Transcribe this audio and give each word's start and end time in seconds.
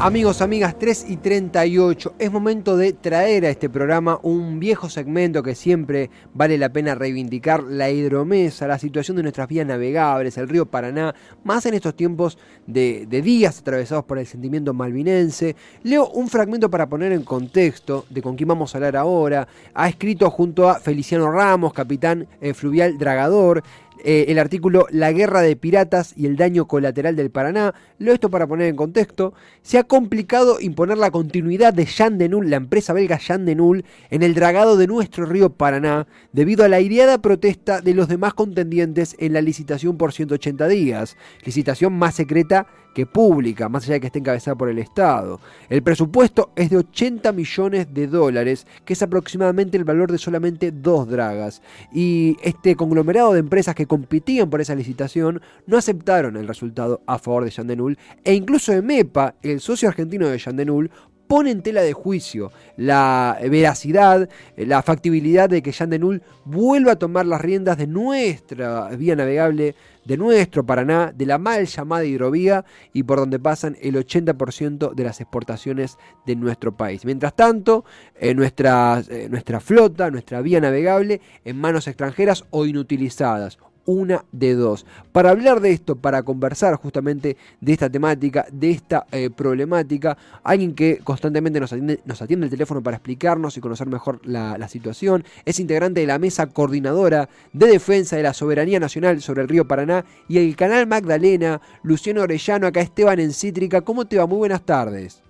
Amigos, 0.00 0.42
amigas, 0.42 0.78
3 0.78 1.06
y 1.08 1.16
38, 1.16 2.14
es 2.20 2.30
momento 2.30 2.76
de 2.76 2.92
traer 2.92 3.44
a 3.44 3.50
este 3.50 3.68
programa 3.68 4.20
un 4.22 4.60
viejo 4.60 4.88
segmento 4.88 5.42
que 5.42 5.56
siempre 5.56 6.08
vale 6.32 6.56
la 6.56 6.68
pena 6.68 6.94
reivindicar, 6.94 7.64
la 7.64 7.90
hidromesa, 7.90 8.68
la 8.68 8.78
situación 8.78 9.16
de 9.16 9.24
nuestras 9.24 9.48
vías 9.48 9.66
navegables, 9.66 10.38
el 10.38 10.48
río 10.48 10.66
Paraná, 10.66 11.16
más 11.42 11.66
en 11.66 11.74
estos 11.74 11.96
tiempos 11.96 12.38
de, 12.64 13.06
días 13.06 13.58
atravesados 13.58 14.04
por 14.04 14.20
el 14.20 14.26
sentimiento 14.26 14.72
malvinense. 14.72 15.56
Leo 15.82 16.08
un 16.10 16.28
fragmento 16.28 16.70
para 16.70 16.88
poner 16.88 17.10
en 17.10 17.24
contexto 17.24 18.06
de 18.08 18.22
con 18.22 18.36
quién 18.36 18.48
vamos 18.48 18.72
a 18.72 18.78
hablar 18.78 18.96
ahora. 18.96 19.48
Ha 19.74 19.88
escrito 19.88 20.30
junto 20.30 20.68
a 20.68 20.78
Feliciano 20.78 21.28
Ramos, 21.28 21.72
capitán 21.72 22.28
eh, 22.40 22.54
fluvial 22.54 22.98
dragador, 22.98 23.64
eh, 24.04 24.26
el 24.28 24.38
artículo 24.38 24.86
La 24.90 25.12
guerra 25.12 25.42
de 25.42 25.56
piratas 25.56 26.12
y 26.16 26.26
el 26.26 26.36
daño 26.36 26.66
colateral 26.66 27.16
del 27.16 27.30
Paraná. 27.30 27.74
Lo 27.98 28.12
esto 28.12 28.30
para 28.30 28.46
poner 28.46 28.68
en 28.68 28.76
contexto. 28.76 29.34
Se 29.62 29.78
ha 29.78 29.84
complicado 29.84 30.60
imponer 30.60 30.98
la 30.98 31.10
continuidad 31.10 31.74
de 31.74 31.86
Jean 31.86 32.18
de 32.18 32.28
Null, 32.28 32.50
la 32.50 32.56
empresa 32.56 32.92
belga 32.92 33.18
Jean 33.18 33.44
de 33.44 33.54
Null, 33.54 33.84
en 34.10 34.22
el 34.22 34.34
dragado 34.34 34.76
de 34.76 34.86
nuestro 34.86 35.26
río 35.26 35.50
Paraná, 35.50 36.06
debido 36.32 36.64
a 36.64 36.68
la 36.68 36.76
aireada 36.76 37.20
protesta 37.20 37.80
de 37.80 37.94
los 37.94 38.08
demás 38.08 38.34
contendientes 38.34 39.16
en 39.18 39.32
la 39.32 39.40
licitación 39.40 39.96
por 39.96 40.12
180 40.12 40.68
días, 40.68 41.16
licitación 41.44 41.92
más 41.92 42.14
secreta 42.14 42.66
que 42.98 43.06
pública, 43.06 43.68
más 43.68 43.84
allá 43.84 43.94
de 43.94 44.00
que 44.00 44.06
esté 44.08 44.18
encabezada 44.18 44.56
por 44.56 44.68
el 44.68 44.80
Estado. 44.80 45.38
El 45.68 45.84
presupuesto 45.84 46.50
es 46.56 46.68
de 46.68 46.78
80 46.78 47.30
millones 47.30 47.94
de 47.94 48.08
dólares, 48.08 48.66
que 48.84 48.94
es 48.94 49.02
aproximadamente 49.02 49.76
el 49.76 49.84
valor 49.84 50.10
de 50.10 50.18
solamente 50.18 50.72
dos 50.72 51.06
dragas. 51.08 51.62
Y 51.92 52.36
este 52.42 52.74
conglomerado 52.74 53.34
de 53.34 53.38
empresas 53.38 53.76
que 53.76 53.86
competían 53.86 54.50
por 54.50 54.60
esa 54.60 54.74
licitación 54.74 55.40
no 55.64 55.76
aceptaron 55.76 56.36
el 56.36 56.48
resultado 56.48 57.00
a 57.06 57.20
favor 57.20 57.44
de 57.44 57.50
Yandenul 57.50 57.96
e 58.24 58.34
incluso 58.34 58.72
EMEPA, 58.72 59.36
el 59.42 59.60
socio 59.60 59.88
argentino 59.88 60.26
de 60.26 60.38
Yandenul, 60.38 60.90
pone 61.28 61.50
en 61.50 61.62
tela 61.62 61.82
de 61.82 61.92
juicio 61.92 62.50
la 62.76 63.38
veracidad, 63.48 64.28
la 64.56 64.82
factibilidad 64.82 65.48
de 65.48 65.62
que 65.62 65.72
Jean 65.72 66.22
vuelva 66.44 66.92
a 66.92 66.98
tomar 66.98 67.26
las 67.26 67.40
riendas 67.40 67.78
de 67.78 67.86
nuestra 67.86 68.88
vía 68.96 69.14
navegable, 69.14 69.74
de 70.04 70.16
nuestro 70.16 70.64
Paraná, 70.64 71.12
de 71.14 71.26
la 71.26 71.36
mal 71.36 71.66
llamada 71.66 72.04
hidrovía 72.04 72.64
y 72.94 73.02
por 73.02 73.18
donde 73.18 73.38
pasan 73.38 73.76
el 73.82 73.94
80% 73.94 74.94
de 74.94 75.04
las 75.04 75.20
exportaciones 75.20 75.98
de 76.24 76.34
nuestro 76.34 76.74
país. 76.74 77.04
Mientras 77.04 77.36
tanto, 77.36 77.84
eh, 78.18 78.34
nuestra, 78.34 79.02
eh, 79.08 79.28
nuestra 79.30 79.60
flota, 79.60 80.10
nuestra 80.10 80.40
vía 80.40 80.60
navegable 80.60 81.20
en 81.44 81.60
manos 81.60 81.86
extranjeras 81.88 82.46
o 82.50 82.64
inutilizadas 82.64 83.58
una 83.88 84.22
de 84.32 84.54
dos. 84.54 84.84
Para 85.12 85.30
hablar 85.30 85.62
de 85.62 85.72
esto, 85.72 85.96
para 85.96 86.22
conversar 86.22 86.74
justamente 86.74 87.38
de 87.58 87.72
esta 87.72 87.88
temática, 87.88 88.46
de 88.52 88.70
esta 88.70 89.06
eh, 89.10 89.30
problemática, 89.30 90.18
alguien 90.44 90.74
que 90.74 90.98
constantemente 91.02 91.58
nos 91.58 91.72
atiende, 91.72 91.98
nos 92.04 92.20
atiende 92.20 92.44
el 92.44 92.50
teléfono 92.50 92.82
para 92.82 92.98
explicarnos 92.98 93.56
y 93.56 93.62
conocer 93.62 93.86
mejor 93.86 94.20
la, 94.24 94.68
situación, 94.68 95.24
es 95.46 95.58
integrante 95.58 96.02
de 96.02 96.06
la 96.06 96.18
mesa 96.18 96.48
coordinadora 96.48 97.30
de 97.54 97.66
defensa 97.66 98.16
de 98.16 98.24
la 98.24 98.34
soberanía 98.34 98.78
nacional 98.78 99.22
sobre 99.22 99.40
el 99.40 99.48
río 99.48 99.66
Paraná 99.66 100.04
y 100.28 100.36
el 100.36 100.54
canal 100.54 100.86
Magdalena, 100.86 101.62
Luciano 101.82 102.20
Orellano, 102.20 102.66
acá 102.66 102.82
Esteban 102.82 103.18
en 103.20 103.32
Cítrica. 103.32 103.80
¿Cómo 103.80 104.06
te 104.06 104.18
va? 104.18 104.26
Muy 104.26 104.36
buenas 104.36 104.66
tardes. 104.66 105.22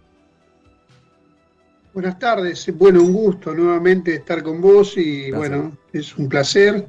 Buenas 1.94 2.18
tardes, 2.18 2.76
bueno, 2.76 3.02
un 3.02 3.12
gusto 3.12 3.54
nuevamente 3.54 4.16
estar 4.16 4.42
con 4.42 4.60
vos 4.60 4.96
y 4.96 5.30
bueno, 5.30 5.76
es 5.92 6.16
un 6.16 6.28
placer 6.28 6.88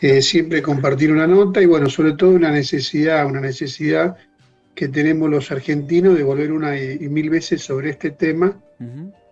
eh, 0.00 0.22
siempre 0.22 0.62
compartir 0.62 1.10
una 1.10 1.26
nota 1.26 1.60
y 1.60 1.66
bueno, 1.66 1.88
sobre 1.90 2.12
todo 2.12 2.30
una 2.30 2.50
necesidad, 2.50 3.26
una 3.26 3.40
necesidad 3.40 4.16
que 4.74 4.88
tenemos 4.88 5.28
los 5.28 5.50
argentinos 5.50 6.16
de 6.16 6.22
volver 6.22 6.52
una 6.52 6.78
y, 6.78 7.08
mil 7.08 7.30
veces 7.30 7.62
sobre 7.62 7.90
este 7.90 8.12
tema, 8.12 8.56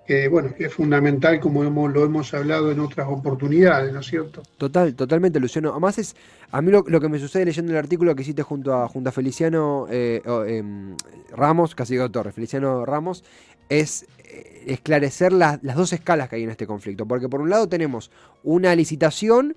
que 0.05 0.27
bueno, 0.27 0.53
que 0.55 0.65
es 0.67 0.73
fundamental 0.73 1.39
como 1.39 1.63
hemos, 1.63 1.93
lo 1.93 2.05
hemos 2.05 2.35
hablado 2.35 2.73
en 2.73 2.81
otras 2.81 3.07
oportunidades, 3.09 3.93
¿no 3.93 4.01
es 4.01 4.07
cierto? 4.07 4.43
Total, 4.59 4.95
totalmente, 4.97 5.39
Luciano. 5.39 5.71
Además 5.71 5.99
es, 5.99 6.17
a 6.51 6.61
mí 6.61 6.73
lo, 6.73 6.83
que 6.85 7.09
me 7.09 7.21
sucede 7.21 7.45
leyendo 7.45 7.71
el 7.71 7.79
artículo 7.79 8.17
que 8.17 8.23
hiciste 8.23 8.43
junto 8.43 8.75
a, 8.75 8.89
junto 8.89 9.11
a 9.11 9.13
Feliciano 9.13 9.87
eh, 9.89 10.21
em, 10.49 10.97
Ramos, 11.31 11.77
casi 11.77 11.95
doctor, 11.95 12.33
Feliciano 12.33 12.85
Ramos, 12.85 13.23
es 13.69 14.07
eh, 14.25 14.65
esclarecer 14.67 15.33
las 15.33 15.61
dos 15.63 15.93
escalas 15.93 16.29
que 16.29 16.37
hay 16.37 16.43
en 16.43 16.51
este 16.51 16.67
conflicto. 16.67 17.07
Porque 17.07 17.29
por 17.29 17.41
un 17.41 17.51
lado 17.51 17.69
tenemos 17.69 18.11
una 18.43 18.75
licitación 18.75 19.57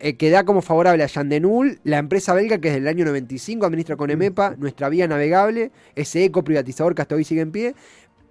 eh, 0.00 0.16
que 0.16 0.30
da 0.30 0.44
como 0.44 0.62
favorable 0.62 1.04
a 1.04 1.06
Yandenul, 1.06 1.78
la 1.84 1.98
empresa 1.98 2.32
belga 2.32 2.58
que 2.58 2.68
desde 2.68 2.80
el 2.80 2.88
año 2.88 3.04
95 3.04 3.66
administra 3.66 3.96
con 3.96 4.10
EMEPA 4.10 4.56
nuestra 4.56 4.88
vía 4.88 5.06
navegable, 5.06 5.70
ese 5.94 6.24
eco 6.24 6.42
privatizador 6.42 6.94
que 6.94 7.02
hasta 7.02 7.14
hoy 7.14 7.24
sigue 7.24 7.42
en 7.42 7.52
pie. 7.52 7.74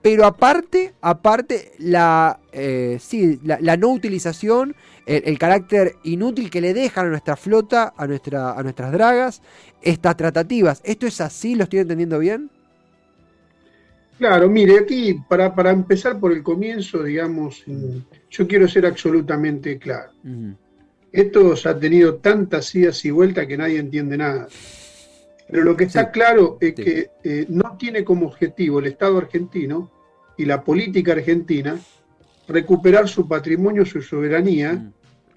Pero 0.02 0.25
aparte, 0.25 0.94
aparte 1.02 1.74
la, 1.78 2.40
eh, 2.53 2.97
sí, 3.00 3.40
la, 3.44 3.78
no 3.78 3.90
utilización, 3.90 4.75
el, 5.06 5.38
carácter 5.38 5.96
inútil 6.03 6.50
que 6.50 6.62
le 6.62 6.74
dejan 6.74 7.07
a 7.07 7.09
nuestra 7.09 7.35
flota, 7.35 7.94
a, 7.97 8.07
nuestra, 8.07 8.53
a 8.53 8.63
nuestras 8.63 8.91
dragas, 8.91 9.41
estas 9.81 10.16
tratativas. 10.16 10.81
¿Esto 10.86 11.06
es 11.06 11.19
así? 11.19 11.56
¿Lo 11.56 11.66
estoy 11.66 11.80
entendiendo 11.80 12.18
bien? 12.18 12.50
Claro, 14.18 14.50
mire, 14.50 14.80
aquí 14.80 15.22
para, 15.28 15.53
para 15.53 15.72
empezar 15.72 16.19
por 16.19 16.31
el 16.31 16.44
comienzo, 16.44 17.03
digamos, 17.03 17.63
yo 18.30 18.47
quiero 18.47 18.68
ser 18.68 18.86
absolutamente 18.86 19.78
claro. 19.78 20.12
Esto 21.12 21.53
ha 21.66 21.80
tenido 21.80 22.16
tantas 22.16 22.74
idas 22.75 23.03
y 23.06 23.12
vueltas 23.12 23.47
que 23.47 23.58
nadie 23.58 23.80
entiende 23.80 24.18
nada. 24.18 24.47
Pero 25.50 25.64
lo 25.64 25.75
que 25.75 25.86
está 25.86 26.12
claro 26.12 26.58
es 26.62 26.75
que 26.75 27.09
eh, 27.24 27.46
no 27.50 27.75
tiene 27.78 28.03
como 28.03 28.28
objetivo 28.28 28.80
el 28.80 28.86
Estado 28.86 29.18
argentino 29.18 29.92
y 30.38 30.46
la 30.46 30.64
política 30.64 31.14
argentina 31.14 31.80
recuperar 32.48 33.08
su 33.08 33.28
patrimonio, 33.28 33.86
su 33.86 34.02
soberanía, 34.02 34.74
mm. 34.74 34.94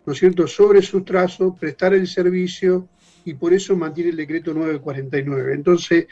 ¿no 0.06 0.12
es 0.12 0.18
cierto?, 0.18 0.46
sobre 0.46 0.82
sus 0.82 1.04
trazos, 1.04 1.58
prestar 1.58 1.94
el 1.94 2.06
servicio 2.06 2.88
y 3.24 3.34
por 3.34 3.54
eso 3.54 3.76
mantiene 3.76 4.10
el 4.10 4.16
decreto 4.16 4.52
949. 4.52 5.54
Entonces, 5.54 6.06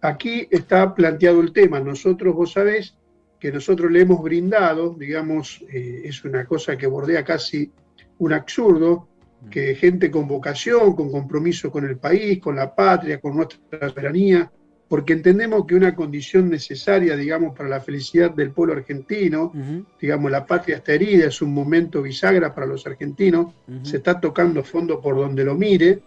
aquí 0.00 0.46
está 0.50 0.94
planteado 0.94 1.40
el 1.40 1.52
tema. 1.52 1.80
Nosotros, 1.80 2.34
vos 2.34 2.52
sabés, 2.52 2.94
que 3.40 3.50
nosotros 3.50 3.90
le 3.90 4.02
hemos 4.02 4.22
brindado, 4.22 4.94
digamos, 4.98 5.64
eh, 5.72 6.02
es 6.04 6.24
una 6.24 6.44
cosa 6.44 6.76
que 6.76 6.86
bordea 6.86 7.24
casi 7.24 7.72
un 8.20 8.32
absurdo 8.32 9.08
que 9.50 9.74
gente 9.74 10.10
con 10.10 10.28
vocación, 10.28 10.94
con 10.94 11.10
compromiso 11.10 11.70
con 11.70 11.84
el 11.84 11.96
país, 11.96 12.38
con 12.40 12.56
la 12.56 12.74
patria, 12.74 13.20
con 13.20 13.36
nuestra 13.36 13.88
soberanía, 13.88 14.50
porque 14.86 15.14
entendemos 15.14 15.66
que 15.66 15.74
una 15.74 15.94
condición 15.94 16.50
necesaria, 16.50 17.16
digamos, 17.16 17.56
para 17.56 17.68
la 17.68 17.80
felicidad 17.80 18.30
del 18.32 18.50
pueblo 18.50 18.74
argentino, 18.74 19.52
digamos, 20.00 20.30
la 20.30 20.44
patria 20.44 20.76
está 20.76 20.92
herida, 20.92 21.26
es 21.26 21.40
un 21.40 21.54
momento 21.54 22.02
bisagra 22.02 22.54
para 22.54 22.66
los 22.66 22.86
argentinos, 22.86 23.54
se 23.82 23.96
está 23.98 24.20
tocando 24.20 24.62
fondo 24.62 25.00
por 25.00 25.16
donde 25.16 25.44
lo 25.44 25.54
mire. 25.54 26.00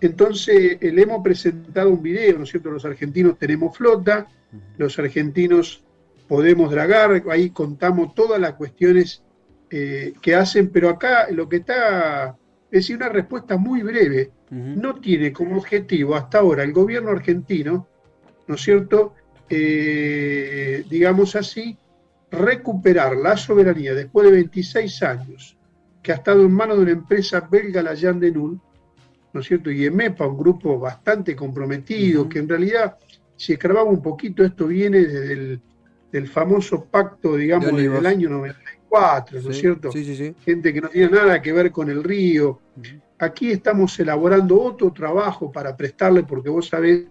Entonces, 0.00 0.78
le 0.80 1.02
hemos 1.02 1.22
presentado 1.22 1.90
un 1.90 2.02
video, 2.02 2.36
¿no 2.36 2.44
es 2.44 2.50
cierto? 2.50 2.70
Los 2.70 2.84
argentinos 2.84 3.38
tenemos 3.38 3.76
flota, 3.76 4.28
los 4.76 4.98
argentinos 4.98 5.82
podemos 6.28 6.70
dragar, 6.70 7.22
ahí 7.30 7.50
contamos 7.50 8.14
todas 8.14 8.38
las 8.38 8.54
cuestiones 8.54 9.22
eh, 9.70 10.14
que 10.20 10.34
hacen, 10.34 10.70
pero 10.70 10.88
acá 10.88 11.30
lo 11.30 11.48
que 11.48 11.56
está, 11.56 12.36
es 12.70 12.70
decir, 12.70 12.96
una 12.96 13.08
respuesta 13.08 13.56
muy 13.56 13.82
breve, 13.82 14.30
no 14.50 14.96
tiene 14.96 15.32
como 15.32 15.58
objetivo 15.58 16.16
hasta 16.16 16.38
ahora 16.38 16.64
el 16.64 16.72
gobierno 16.72 17.10
argentino, 17.10 17.86
¿no 18.48 18.54
es 18.56 18.60
cierto?, 18.60 19.14
eh, 19.48 20.84
digamos 20.90 21.36
así, 21.36 21.78
recuperar 22.32 23.16
la 23.16 23.36
soberanía 23.36 23.94
después 23.94 24.26
de 24.26 24.32
26 24.32 25.02
años 25.04 25.56
que 26.02 26.12
ha 26.12 26.16
estado 26.16 26.42
en 26.42 26.52
manos 26.52 26.76
de 26.76 26.82
una 26.82 26.92
empresa 26.92 27.40
belga, 27.40 27.82
la 27.82 27.96
Jan 27.96 28.18
de 28.18 28.32
Null, 28.32 28.60
¿no 29.32 29.40
es 29.40 29.46
cierto? 29.46 29.70
Y 29.70 29.84
EMEPA, 29.84 30.26
un 30.26 30.38
grupo 30.38 30.78
bastante 30.78 31.36
comprometido, 31.36 32.28
que 32.28 32.40
en 32.40 32.48
realidad, 32.48 32.96
si 33.36 33.52
escarbamos 33.52 33.94
un 33.94 34.02
poquito, 34.02 34.44
esto 34.44 34.66
viene 34.66 34.98
desde 34.98 35.32
el 35.32 35.60
del 36.10 36.28
famoso 36.28 36.84
pacto, 36.84 37.36
digamos, 37.36 37.76
del 37.76 38.06
año 38.06 38.42
94 38.90 39.40
¿no 39.42 39.50
es 39.50 39.58
cierto? 39.58 39.92
Sí, 39.92 40.16
sí, 40.16 40.34
Gente 40.44 40.72
que 40.72 40.80
no 40.80 40.88
tiene 40.88 41.10
nada 41.10 41.40
que 41.40 41.52
ver 41.52 41.70
con 41.70 41.90
el 41.90 42.02
río. 42.02 42.60
Aquí 43.18 43.50
estamos 43.50 43.98
elaborando 44.00 44.60
otro 44.60 44.92
trabajo 44.92 45.52
para 45.52 45.76
prestarle, 45.76 46.22
porque 46.22 46.48
vos 46.48 46.68
sabés 46.68 47.04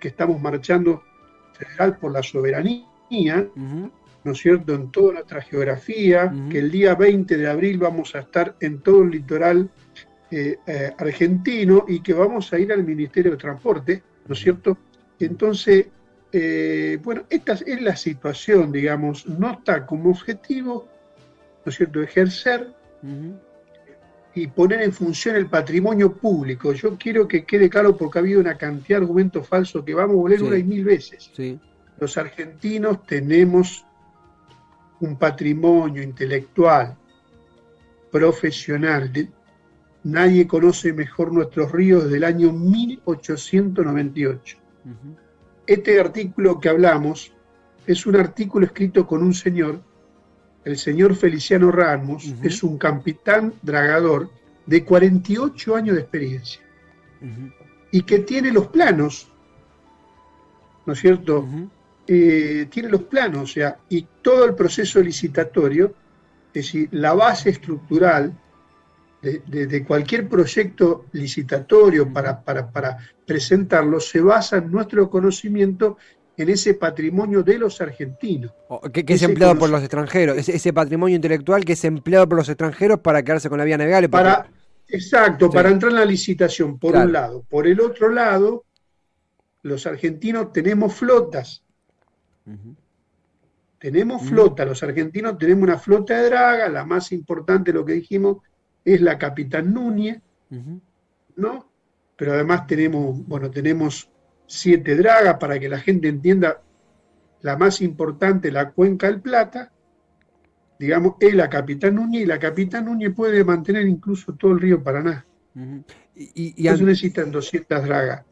que 0.00 0.08
estamos 0.08 0.40
marchando 0.40 1.02
federal 1.52 1.98
por 1.98 2.12
la 2.12 2.22
soberanía, 2.22 3.48
¿no 4.24 4.32
es 4.32 4.38
cierto?, 4.38 4.74
en 4.74 4.90
toda 4.90 5.14
nuestra 5.14 5.42
geografía, 5.42 6.32
que 6.50 6.58
el 6.58 6.70
día 6.70 6.94
20 6.94 7.36
de 7.36 7.48
abril 7.48 7.78
vamos 7.78 8.14
a 8.14 8.20
estar 8.20 8.56
en 8.60 8.80
todo 8.80 9.02
el 9.02 9.10
litoral 9.10 9.68
eh, 10.30 10.58
eh, 10.66 10.92
argentino 10.98 11.84
y 11.88 12.00
que 12.00 12.12
vamos 12.12 12.52
a 12.52 12.58
ir 12.58 12.72
al 12.72 12.84
Ministerio 12.84 13.32
de 13.32 13.38
Transporte, 13.38 14.02
¿no 14.26 14.34
es 14.34 14.40
cierto? 14.40 14.76
Entonces, 15.18 15.86
eh, 16.32 16.98
bueno, 17.02 17.24
esta 17.30 17.54
es 17.54 17.80
la 17.80 17.96
situación, 17.96 18.70
digamos, 18.70 19.26
no 19.26 19.52
está 19.52 19.86
como 19.86 20.10
objetivo, 20.10 20.86
¿no 21.64 21.70
es 21.70 21.76
cierto?, 21.76 22.02
ejercer 22.02 22.74
y 24.34 24.46
poner 24.48 24.82
en 24.82 24.92
función 24.92 25.36
el 25.36 25.46
patrimonio 25.46 26.12
público. 26.12 26.72
Yo 26.72 26.98
quiero 26.98 27.26
que 27.26 27.44
quede 27.44 27.70
claro 27.70 27.96
porque 27.96 28.18
ha 28.18 28.22
habido 28.22 28.40
una 28.40 28.58
cantidad 28.58 28.98
de 28.98 29.04
argumentos 29.04 29.48
falsos 29.48 29.84
que 29.84 29.94
vamos 29.94 30.14
a 30.14 30.18
volver 30.18 30.42
una 30.42 30.58
y 30.58 30.64
mil 30.64 30.84
veces. 30.84 31.30
Los 31.98 32.18
argentinos 32.18 33.06
tenemos 33.06 33.86
un 35.00 35.16
patrimonio 35.16 36.02
intelectual, 36.02 36.96
profesional. 38.12 39.10
nadie 40.04 40.46
conoce 40.46 40.92
mejor 40.92 41.32
nuestros 41.32 41.72
ríos 41.72 42.04
desde 42.04 42.18
el 42.18 42.24
año 42.24 42.52
1898. 42.52 44.58
Este 45.68 46.00
artículo 46.00 46.58
que 46.58 46.70
hablamos 46.70 47.30
es 47.86 48.06
un 48.06 48.16
artículo 48.16 48.64
escrito 48.64 49.06
con 49.06 49.22
un 49.22 49.34
señor 49.34 49.82
el 50.64 50.78
señor 50.78 51.14
Feliciano 51.14 51.70
Ramos 51.70 52.34
es 52.42 52.62
un 52.62 52.78
capitán 52.78 53.52
dragador 53.62 54.30
de 54.66 54.82
48 54.82 55.76
años 55.76 55.96
de 55.96 56.02
experiencia 56.02 56.60
y 57.90 58.02
que 58.02 58.20
tiene 58.20 58.50
los 58.50 58.68
planos, 58.68 59.30
¿no 60.86 60.94
es 60.94 61.00
cierto? 61.00 61.46
Eh, 62.06 62.66
tiene 62.70 62.88
los 62.88 63.02
planos, 63.02 63.42
o 63.42 63.46
sea, 63.46 63.78
y 63.90 64.06
todo 64.22 64.46
el 64.46 64.54
proceso 64.54 65.00
licitatorio, 65.00 65.94
es 66.54 66.64
decir, 66.64 66.88
la 66.92 67.12
base 67.12 67.50
estructural 67.50 68.32
de, 69.22 69.84
cualquier 69.84 70.28
proyecto 70.28 71.06
licitatorio 71.12 72.12
para, 72.12 72.40
para, 72.40 72.70
para 72.70 72.98
presentarlo 73.26 74.00
se 74.00 74.20
basa 74.20 74.58
en 74.58 74.70
nuestro 74.70 75.10
conocimiento 75.10 75.96
en 76.38 76.48
ese 76.50 76.74
patrimonio 76.74 77.42
de 77.42 77.58
los 77.58 77.80
argentinos. 77.80 78.52
Que, 78.92 79.04
es 79.06 79.22
empleado 79.22 79.58
por 79.58 79.70
los 79.70 79.80
extranjeros, 79.80 80.48
ese, 80.48 80.72
patrimonio 80.72 81.16
intelectual 81.16 81.64
que 81.64 81.72
es 81.72 81.84
empleado 81.84 82.28
por 82.28 82.38
los 82.38 82.48
extranjeros 82.48 83.00
para 83.00 83.22
quedarse 83.24 83.48
con 83.48 83.58
la 83.58 83.64
vía 83.64 83.76
navegable. 83.76 84.08
Para, 84.08 84.48
exacto, 84.86 85.50
para 85.50 85.68
entrar 85.68 85.90
en 85.90 85.98
la 85.98 86.04
licitación, 86.04 86.78
por 86.78 86.94
un 86.94 87.12
lado. 87.12 87.44
Por 87.48 87.66
el 87.66 87.80
otro 87.80 88.08
lado, 88.08 88.64
los 89.62 89.84
argentinos 89.86 90.52
tenemos 90.52 90.94
flotas. 90.94 91.64
Tenemos 93.80 94.22
flota, 94.22 94.64
los 94.64 94.82
argentinos 94.84 95.38
tenemos 95.38 95.64
una 95.64 95.78
flota 95.78 96.20
de 96.20 96.28
draga, 96.28 96.68
la 96.68 96.84
más 96.84 97.10
importante, 97.10 97.72
lo 97.72 97.84
que 97.84 97.94
dijimos, 97.94 98.38
es 98.94 99.00
la 99.00 99.18
Capitán 99.18 99.72
Núñez, 99.72 100.20
¿no? 101.36 101.70
Pero 102.16 102.32
además 102.32 102.66
tenemos, 102.66 103.26
bueno, 103.26 103.50
tenemos 103.50 104.10
siete 104.46 104.96
dragas 104.96 105.36
para 105.38 105.58
que 105.60 105.68
la 105.68 105.78
gente 105.78 106.08
entienda 106.08 106.62
la 107.42 107.56
más 107.56 107.80
importante, 107.82 108.50
la 108.50 108.70
cuenca 108.70 109.06
del 109.06 109.20
Plata, 109.20 109.70
digamos, 110.78 111.14
es 111.20 111.34
la 111.34 111.50
Capitán 111.50 111.96
Núñez 111.96 112.22
y 112.22 112.26
la 112.26 112.38
Capitán 112.38 112.86
Núñez 112.86 113.14
puede 113.14 113.44
mantener 113.44 113.86
incluso 113.86 114.32
todo 114.34 114.52
el 114.52 114.60
río 114.60 114.82
Paraná. 114.82 115.24
y, 116.14 116.66
Eso 116.66 116.84
necesitan 116.84 117.30
200 117.30 117.84
dragas. 117.84 118.24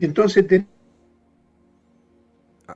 Entonces 0.00 0.46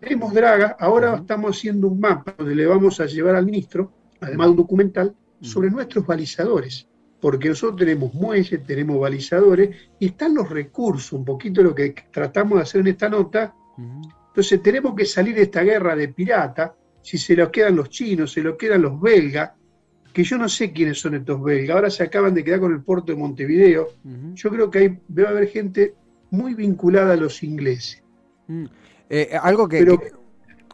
tenemos 0.00 0.34
dragas, 0.34 0.76
ahora 0.78 1.16
estamos 1.16 1.56
haciendo 1.56 1.88
un 1.88 1.98
mapa 1.98 2.34
donde 2.36 2.54
le 2.54 2.66
vamos 2.66 3.00
a 3.00 3.06
llevar 3.06 3.36
al 3.36 3.46
ministro, 3.46 3.90
además 4.20 4.48
de 4.48 4.50
un 4.50 4.56
documental, 4.58 5.16
sobre 5.40 5.70
nuestros 5.70 6.06
balizadores 6.06 6.89
porque 7.20 7.48
nosotros 7.48 7.78
tenemos 7.78 8.14
muelles, 8.14 8.64
tenemos 8.66 8.98
balizadores 8.98 9.76
y 9.98 10.06
están 10.06 10.34
los 10.34 10.48
recursos, 10.48 11.12
un 11.12 11.24
poquito 11.24 11.62
lo 11.62 11.74
que 11.74 11.94
tratamos 12.10 12.58
de 12.58 12.62
hacer 12.62 12.80
en 12.80 12.86
esta 12.88 13.08
nota. 13.08 13.54
Entonces 14.28 14.62
tenemos 14.62 14.94
que 14.94 15.04
salir 15.04 15.34
de 15.34 15.42
esta 15.42 15.62
guerra 15.62 15.94
de 15.94 16.08
pirata, 16.08 16.74
si 17.02 17.18
se 17.18 17.34
lo 17.34 17.50
quedan 17.50 17.76
los 17.76 17.88
chinos, 17.90 18.32
se 18.32 18.42
lo 18.42 18.56
quedan 18.56 18.82
los 18.82 19.00
belgas, 19.00 19.52
que 20.12 20.24
yo 20.24 20.38
no 20.38 20.48
sé 20.48 20.72
quiénes 20.72 21.00
son 21.00 21.14
estos 21.14 21.42
belgas, 21.42 21.76
ahora 21.76 21.90
se 21.90 22.02
acaban 22.02 22.34
de 22.34 22.42
quedar 22.42 22.60
con 22.60 22.72
el 22.72 22.82
puerto 22.82 23.12
de 23.12 23.18
Montevideo. 23.18 23.88
Yo 24.34 24.50
creo 24.50 24.70
que 24.70 24.78
ahí 24.78 24.98
debe 25.08 25.28
haber 25.28 25.48
gente 25.48 25.94
muy 26.30 26.54
vinculada 26.54 27.14
a 27.14 27.16
los 27.16 27.42
ingleses. 27.42 28.02
Mm. 28.46 28.64
Eh, 29.08 29.30
algo 29.40 29.68
que, 29.68 29.84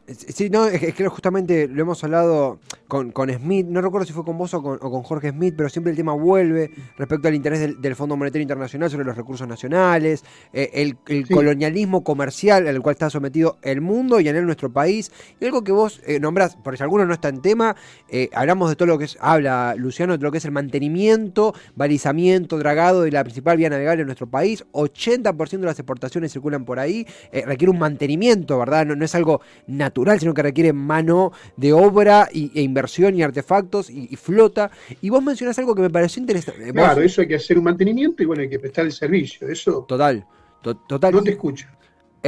Sí, 0.09 0.51
no, 0.51 0.67
es 0.67 0.95
que 0.95 1.09
justamente 1.09 1.67
lo 1.67 1.83
hemos 1.83 2.05
hablado 2.05 2.61
con, 2.87 3.13
Smith, 3.13 3.67
no 3.67 3.81
recuerdo 3.81 4.07
si 4.07 4.13
fue 4.13 4.25
con 4.25 4.39
vos 4.39 4.55
o 4.55 4.63
con, 4.63 5.03
Jorge 5.03 5.31
Smith, 5.31 5.55
pero 5.57 5.69
siempre 5.69 5.91
el 5.91 5.97
tema 5.97 6.13
vuelve 6.13 6.71
respecto 6.97 7.27
al 7.27 7.35
interés 7.35 7.81
del, 7.81 7.97
Fondo 7.97 8.17
Monetario 8.17 8.43
Internacional 8.43 8.89
sobre 8.89 9.05
los 9.05 9.17
recursos 9.17 9.49
nacionales, 9.49 10.23
eh, 10.53 10.71
el, 11.07 11.27
colonialismo 11.29 12.05
comercial 12.05 12.69
al 12.69 12.81
cual 12.83 12.93
está 12.93 13.11
sometido 13.11 13.59
el 13.63 13.81
mundo 13.81 14.21
y 14.21 14.29
en 14.29 14.37
él 14.37 14.47
nuestro 14.47 14.73
país. 14.73 15.11
Y 15.41 15.45
algo 15.45 15.65
que 15.65 15.73
vos 15.73 16.01
eh, 16.07 16.21
nombrás, 16.21 16.55
por 16.55 16.77
si 16.77 16.85
alguno 16.85 17.05
no 17.05 17.15
está 17.15 17.29
en 17.29 17.43
tema, 17.43 17.75
eh, 18.09 18.31
hablamos 18.33 18.69
de 18.69 18.77
todo 18.77 18.87
lo 18.87 18.99
que 18.99 19.07
es, 19.07 19.19
habla 19.21 19.75
Luciano, 19.77 20.17
de 20.17 20.23
lo 20.23 20.31
que 20.31 20.39
es 20.39 20.45
el 20.45 20.53
mantenimiento, 20.53 21.53
balizamiento, 21.75 22.59
dragado 22.59 23.03
de 23.03 23.11
la 23.11 23.25
principal 23.25 23.57
vía 23.57 23.71
navegable 23.71 24.03
en 24.03 24.07
nuestro 24.07 24.29
país. 24.29 24.65
80% 24.71 25.59
de 25.59 25.67
las 25.67 25.79
exportaciones 25.81 26.33
circulan 26.33 26.65
por 26.65 26.79
ahí, 26.79 27.07
requiere 27.33 27.73
un 27.73 27.79
mantenimiento, 27.79 28.57
¿verdad? 28.59 28.87
No, 28.87 28.95
no 28.95 29.05
es 29.05 29.15
algo 29.17 29.41
natural 29.67 29.96
sino 30.19 30.35
que 30.35 30.43
requiere 30.43 30.73
mano 30.73 31.33
de 31.57 31.73
obra 31.73 32.29
y, 32.33 32.51
e 32.55 32.63
inversión 32.63 33.15
y 33.15 33.23
artefactos 33.23 33.91
y, 33.91 34.15
flota. 34.17 34.71
Y 35.01 35.11
vos 35.11 35.23
mencionás 35.23 35.59
algo 35.59 35.75
que 35.75 35.83
me 35.83 35.91
pareció 35.91 36.21
interesante. 36.21 36.73
Claro, 36.73 37.03
eso 37.03 37.21
hay 37.21 37.29
que 37.29 37.37
hacer 37.37 37.59
un 37.59 37.65
mantenimiento 37.65 38.23
y 38.23 38.27
bueno, 38.27 38.43
hay 38.43 38.49
que 38.49 38.59
prestar 38.59 38.85
el 38.85 38.93
servicio. 38.93 39.49
Eso. 39.49 39.85
Total. 39.89 40.27
total. 40.63 41.13
No 41.13 41.23
te 41.23 41.31
escucho. 41.31 41.67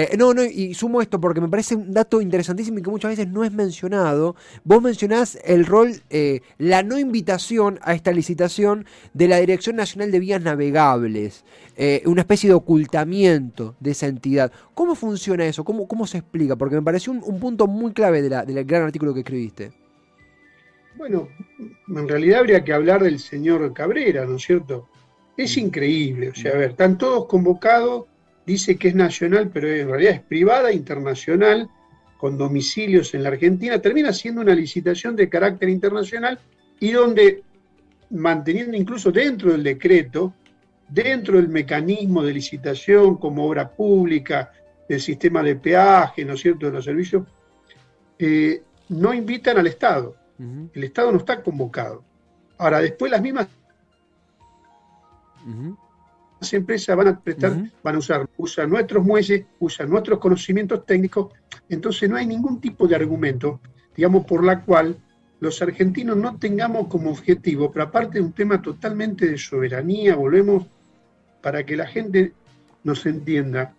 Eh, 0.01 0.17
no, 0.17 0.33
no, 0.33 0.45
y 0.45 0.75
sumo 0.75 1.03
esto 1.03 1.21
porque 1.21 1.41
me 1.41 1.49
parece 1.49 1.75
un 1.75 1.93
dato 1.93 2.21
interesantísimo 2.21 2.79
y 2.79 2.83
que 2.83 2.91
muchas 2.91 3.11
veces 3.11 3.27
no 3.27 3.43
es 3.43 3.51
mencionado. 3.51 4.37
Vos 4.63 4.81
mencionás 4.81 5.37
el 5.45 5.67
rol, 5.67 5.91
eh, 6.09 6.41
la 6.57 6.85
no 6.85 7.01
invitación 7.01 7.81
a 7.83 7.95
esta 7.95 8.13
licitación 8.13 8.87
de 9.13 9.27
la 9.27 9.39
Dirección 9.39 9.75
Nacional 9.75 10.13
de 10.13 10.21
Vías 10.21 10.41
Navegables, 10.41 11.45
eh, 11.77 12.03
una 12.07 12.21
especie 12.21 12.49
de 12.49 12.55
ocultamiento 12.55 13.75
de 13.81 13.91
esa 13.91 14.07
entidad. 14.07 14.53
¿Cómo 14.73 14.95
funciona 14.95 15.45
eso? 15.47 15.65
¿Cómo, 15.65 15.89
cómo 15.89 16.07
se 16.07 16.19
explica? 16.19 16.55
Porque 16.55 16.77
me 16.77 16.83
pareció 16.83 17.13
un, 17.13 17.41
punto 17.41 17.67
muy 17.67 17.93
clave 17.93 18.23
de 18.23 18.29
del 18.29 18.65
gran 18.65 18.85
artículo 18.85 19.13
que 19.13 19.21
escribiste. 19.21 19.73
Bueno, 20.97 21.27
en 21.89 22.09
realidad 22.09 22.39
habría 22.39 22.63
que 22.63 22.73
hablar 22.73 23.03
del 23.03 23.19
señor 23.19 23.73
Cabrera, 23.73 24.27
¿no 24.27 24.37
es 24.37 24.45
cierto? 24.45 24.89
Es 25.37 25.57
increíble, 25.57 26.29
o 26.29 26.35
sea, 26.37 26.53
a 26.53 26.59
ver, 26.59 26.71
están 26.71 26.99
todos 26.99 27.27
convocados 27.27 28.05
dice 28.49 28.79
que 28.79 28.89
es 28.89 28.95
nacional, 28.95 29.51
pero 29.53 29.69
en 29.69 29.89
realidad 29.89 30.15
es 30.15 30.21
privada, 30.23 30.73
internacional, 30.73 31.69
con 32.17 32.39
domicilios 32.39 33.15
en 33.15 33.23
la 33.23 33.29
Argentina, 33.29 33.79
termina 33.79 34.11
siendo 34.13 34.41
una 34.41 34.55
licitación 34.55 35.15
de 35.15 35.29
carácter 35.29 35.69
internacional 35.69 36.41
y 36.81 36.93
donde, 36.93 37.43
manteniendo 38.11 38.75
incluso 38.75 39.13
dentro 39.13 39.53
del 39.53 39.63
decreto, 39.63 40.33
dentro 40.89 41.37
del 41.37 41.49
mecanismo 41.49 42.23
de 42.23 42.33
licitación 42.33 43.19
como 43.19 43.47
obra 43.47 43.69
pública, 43.69 44.51
del 44.89 45.01
sistema 45.03 45.43
de 45.43 45.57
peaje, 45.57 46.25
¿no 46.25 46.33
es 46.33 46.41
cierto?, 46.41 46.67
de 46.67 46.73
los 46.73 46.85
servicios, 46.87 47.25
eh, 48.19 48.63
no 48.89 49.13
invitan 49.13 49.59
al 49.59 49.67
Estado. 49.67 50.17
El 50.73 50.85
Estado 50.85 51.13
no 51.13 51.19
está 51.19 51.43
convocado. 51.43 52.03
Ahora, 52.57 52.81
después 52.81 53.11
las 53.11 53.21
mismas 53.21 53.49
empresas 56.53 56.97
van 56.97 57.09
a 57.09 57.21
prestar, 57.21 57.57
van 57.83 57.95
a 57.95 57.99
usar, 57.99 58.29
usan 58.37 58.71
nuestros 58.71 59.05
muelles, 59.05 59.45
usan 59.59 59.91
nuestros 59.91 60.19
conocimientos 60.19 60.87
técnicos, 60.87 61.33
entonces 61.69 62.09
no 62.09 62.17
hay 62.17 62.27
ningún 62.27 62.61
tipo 62.61 62.87
de 62.87 62.97
argumento, 62.97 63.61
digamos, 63.97 64.25
por 64.25 64.45
la 64.45 64.63
cual 64.63 64.97
los 65.41 65.61
argentinos 65.63 66.17
no 66.17 66.39
tengamos 66.39 66.89
como 66.89 67.11
objetivo, 67.11 67.71
pero 67.71 67.87
aparte 67.87 68.19
de 68.19 68.25
un 68.25 68.33
tema 68.33 68.61
totalmente 68.61 69.27
de 69.27 69.39
soberanía, 69.39 70.17
volvemos 70.17 70.67
para 71.41 71.65
que 71.65 71.77
la 71.77 71.87
gente 71.87 72.33
nos 72.85 73.07
entienda, 73.07 73.75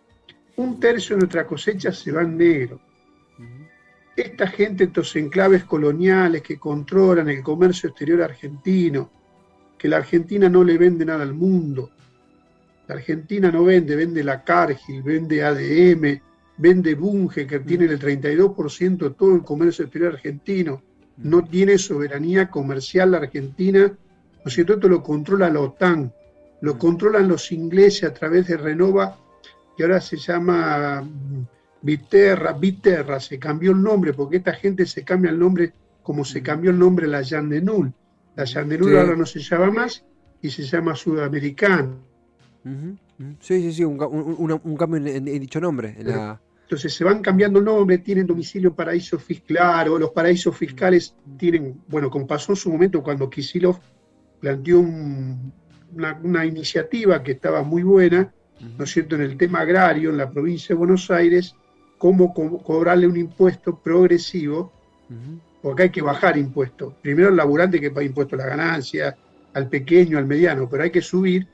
un 0.56 0.80
tercio 0.80 1.16
de 1.16 1.22
nuestra 1.22 1.46
cosecha 1.46 1.92
se 1.92 2.12
va 2.12 2.22
en 2.22 2.38
negro. 2.38 2.82
Esta 4.16 4.48
gente, 4.48 4.86
estos 4.86 5.16
enclaves 5.16 5.64
coloniales 5.64 6.42
que 6.42 6.60
controlan 6.60 7.30
el 7.30 7.42
comercio 7.42 7.90
exterior 7.90 8.22
argentino, 8.22 9.10
que 9.78 9.88
la 9.88 9.98
Argentina 9.98 10.50
no 10.50 10.64
le 10.64 10.78
vende 10.78 11.06
nada 11.06 11.24
al 11.24 11.34
mundo, 11.34 11.92
la 12.90 12.96
Argentina 12.96 13.52
no 13.52 13.66
vende, 13.66 13.96
vende 13.96 14.24
la 14.24 14.44
Cargill, 14.44 15.04
vende 15.04 15.44
ADM, 15.44 16.20
vende 16.58 16.96
Bunge, 16.96 17.46
que 17.46 17.60
tiene 17.60 17.86
el 17.86 18.00
32% 18.00 18.98
de 18.98 19.10
todo 19.12 19.36
el 19.36 19.44
comercio 19.44 19.86
exterior 19.86 20.16
argentino. 20.16 20.82
No 21.18 21.46
tiene 21.46 21.78
soberanía 21.78 22.50
comercial 22.50 23.12
la 23.12 23.20
Argentina, 23.20 23.86
¿no 23.86 24.42
es 24.44 24.54
cierto? 24.56 24.74
Esto 24.74 24.90
lo 24.90 25.04
controla 25.04 25.52
la 25.52 25.60
OTAN, 25.60 26.12
lo 26.62 26.80
controlan 26.80 27.28
los 27.28 27.52
ingleses 27.52 28.06
a 28.06 28.14
través 28.16 28.48
de 28.48 28.58
Renova, 28.58 29.20
que 29.78 29.84
ahora 29.84 30.02
se 30.02 30.18
llama 30.18 31.08
Viterra, 31.84 32.54
Viterra, 32.54 33.20
se 33.20 33.38
cambió 33.38 33.72
el 33.74 33.84
nombre, 33.84 34.14
porque 34.14 34.38
esta 34.38 34.54
gente 34.54 34.88
se 34.88 35.04
cambia 35.04 35.30
el 35.30 35.38
nombre 35.38 35.74
como 36.02 36.26
se 36.26 36.42
cambió 36.42 36.72
el 36.72 36.80
nombre 36.80 37.06
la 37.06 37.22
Yandenul. 37.22 37.94
La 38.36 38.46
Yandenul 38.46 38.98
ahora 38.98 39.16
no 39.16 39.28
se 39.28 39.42
llama 39.42 39.70
más 39.70 40.04
y 40.42 40.50
se 40.50 40.64
llama 40.64 40.96
Sudamericana. 40.96 42.09
Sí, 42.64 43.62
sí, 43.62 43.74
sí, 43.74 43.84
un, 43.84 43.98
cambio 44.78 45.06
en, 45.06 45.26
dicho 45.26 45.60
nombre. 45.60 45.96
Entonces 46.70 46.94
se 46.94 47.04
van 47.04 47.22
cambiando 47.22 47.58
el 47.58 47.66
nombre, 47.66 47.98
tienen 47.98 48.28
domicilio 48.28 48.76
paraíso 48.76 49.18
fiscal, 49.18 49.88
o 49.90 49.98
los 49.98 50.12
paraísos 50.12 50.56
fiscales 50.56 51.16
tienen, 51.38 51.82
bueno, 51.88 52.12
como 52.12 52.28
pasó 52.28 52.52
en 52.52 52.58
su 52.58 52.72
momento 52.72 53.02
cuando 53.02 53.28
Kisilov 53.28 53.80
planteó 54.40 54.80
una, 54.80 56.46
iniciativa 56.46 57.24
que 57.24 57.32
estaba 57.32 57.64
muy 57.64 57.82
buena, 57.82 58.32
¿no 58.78 58.84
es 58.84 58.92
cierto?, 58.92 59.16
en 59.16 59.22
el 59.22 59.36
tema 59.36 59.62
agrario 59.62 60.12
en 60.12 60.18
la 60.18 60.30
provincia 60.30 60.76
de 60.76 60.78
Buenos 60.78 61.10
Aires, 61.10 61.56
cómo 61.98 62.34
cobrarle 62.34 63.08
un 63.08 63.18
impuesto 63.18 63.80
progresivo, 63.80 64.72
porque 65.64 65.84
hay 65.84 65.90
que 65.90 66.04
bajar 66.04 66.38
impuestos. 66.38 66.94
Primero 67.02 67.30
al 67.30 67.36
laburante 67.36 67.82
que 67.82 67.90
paga 67.90 68.06
impuestos 68.06 68.40
a 68.40 68.44
la 68.44 68.50
ganancia, 68.50 69.18
al 69.54 69.68
pequeño, 69.70 70.20
al 70.20 70.28
mediano, 70.28 70.70
pero 70.70 70.84
hay 70.84 70.92
que 70.92 71.02
subir 71.02 71.48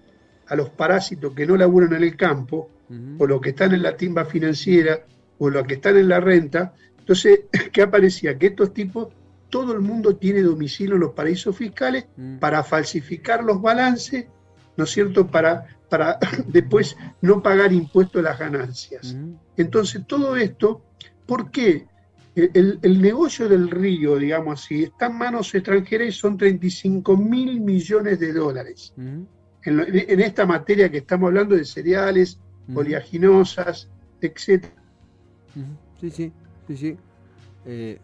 a 0.48 0.56
los 0.56 0.70
parásitos 0.70 1.34
que 1.34 1.46
no 1.46 1.58
laburan 1.58 1.94
en 1.94 2.04
el 2.04 2.16
campo, 2.16 2.70
o 3.18 3.26
los 3.26 3.42
que 3.42 3.50
están 3.50 3.74
en 3.74 3.82
la 3.82 3.98
timba 3.98 4.26
financiera, 4.26 5.00
o 5.40 5.50
los 5.50 5.66
que 5.66 5.76
están 5.76 5.98
en 5.98 6.10
la 6.10 6.20
renta. 6.20 6.74
Entonces, 7.00 7.42
¿qué 7.74 7.82
aparecía? 7.82 8.38
Que 8.38 8.48
estos 8.48 8.74
tipos, 8.74 9.10
todo 9.50 9.74
el 9.74 9.82
mundo 9.82 10.16
tiene 10.16 10.42
domicilio 10.42 10.96
en 10.96 11.02
los 11.02 11.14
paraísos 11.14 11.56
fiscales 11.56 12.06
mm. 12.16 12.38
para 12.38 12.64
falsificar 12.64 13.44
los 13.44 13.62
balances, 13.62 14.26
¿no 14.78 14.84
es 14.84 14.92
cierto? 14.92 15.28
Para, 15.28 15.66
para 15.90 16.20
después 16.48 16.96
no 17.22 17.42
pagar 17.42 17.74
impuestos 17.74 18.20
a 18.20 18.30
las 18.30 18.40
ganancias. 18.40 19.16
Entonces, 19.58 20.04
todo 20.08 20.36
esto, 20.36 20.84
¿por 21.26 21.52
qué? 21.52 21.88
El, 22.36 23.02
negocio 23.02 23.48
del 23.48 23.72
río, 23.72 24.18
digamos 24.18 24.62
así, 24.62 24.84
está 24.84 25.06
en 25.06 25.18
manos 25.18 25.56
extranjeras 25.56 26.10
y 26.10 26.12
son 26.12 26.38
35 26.38 27.16
mil 27.16 27.62
millones 27.62 28.20
de 28.20 28.34
dólares. 28.34 28.94
En, 29.66 30.20
esta 30.20 30.46
materia 30.46 30.90
que 30.90 30.98
estamos 30.98 31.28
hablando 31.28 31.56
de 31.56 31.66
cereales, 31.66 32.40
oleaginosas, 32.74 33.90
etc. 34.22 34.66
Sí, 36.02 36.12
sí, 36.12 36.32
sí, 36.68 36.78
sí. 36.78 36.98
Eh, 37.66 38.00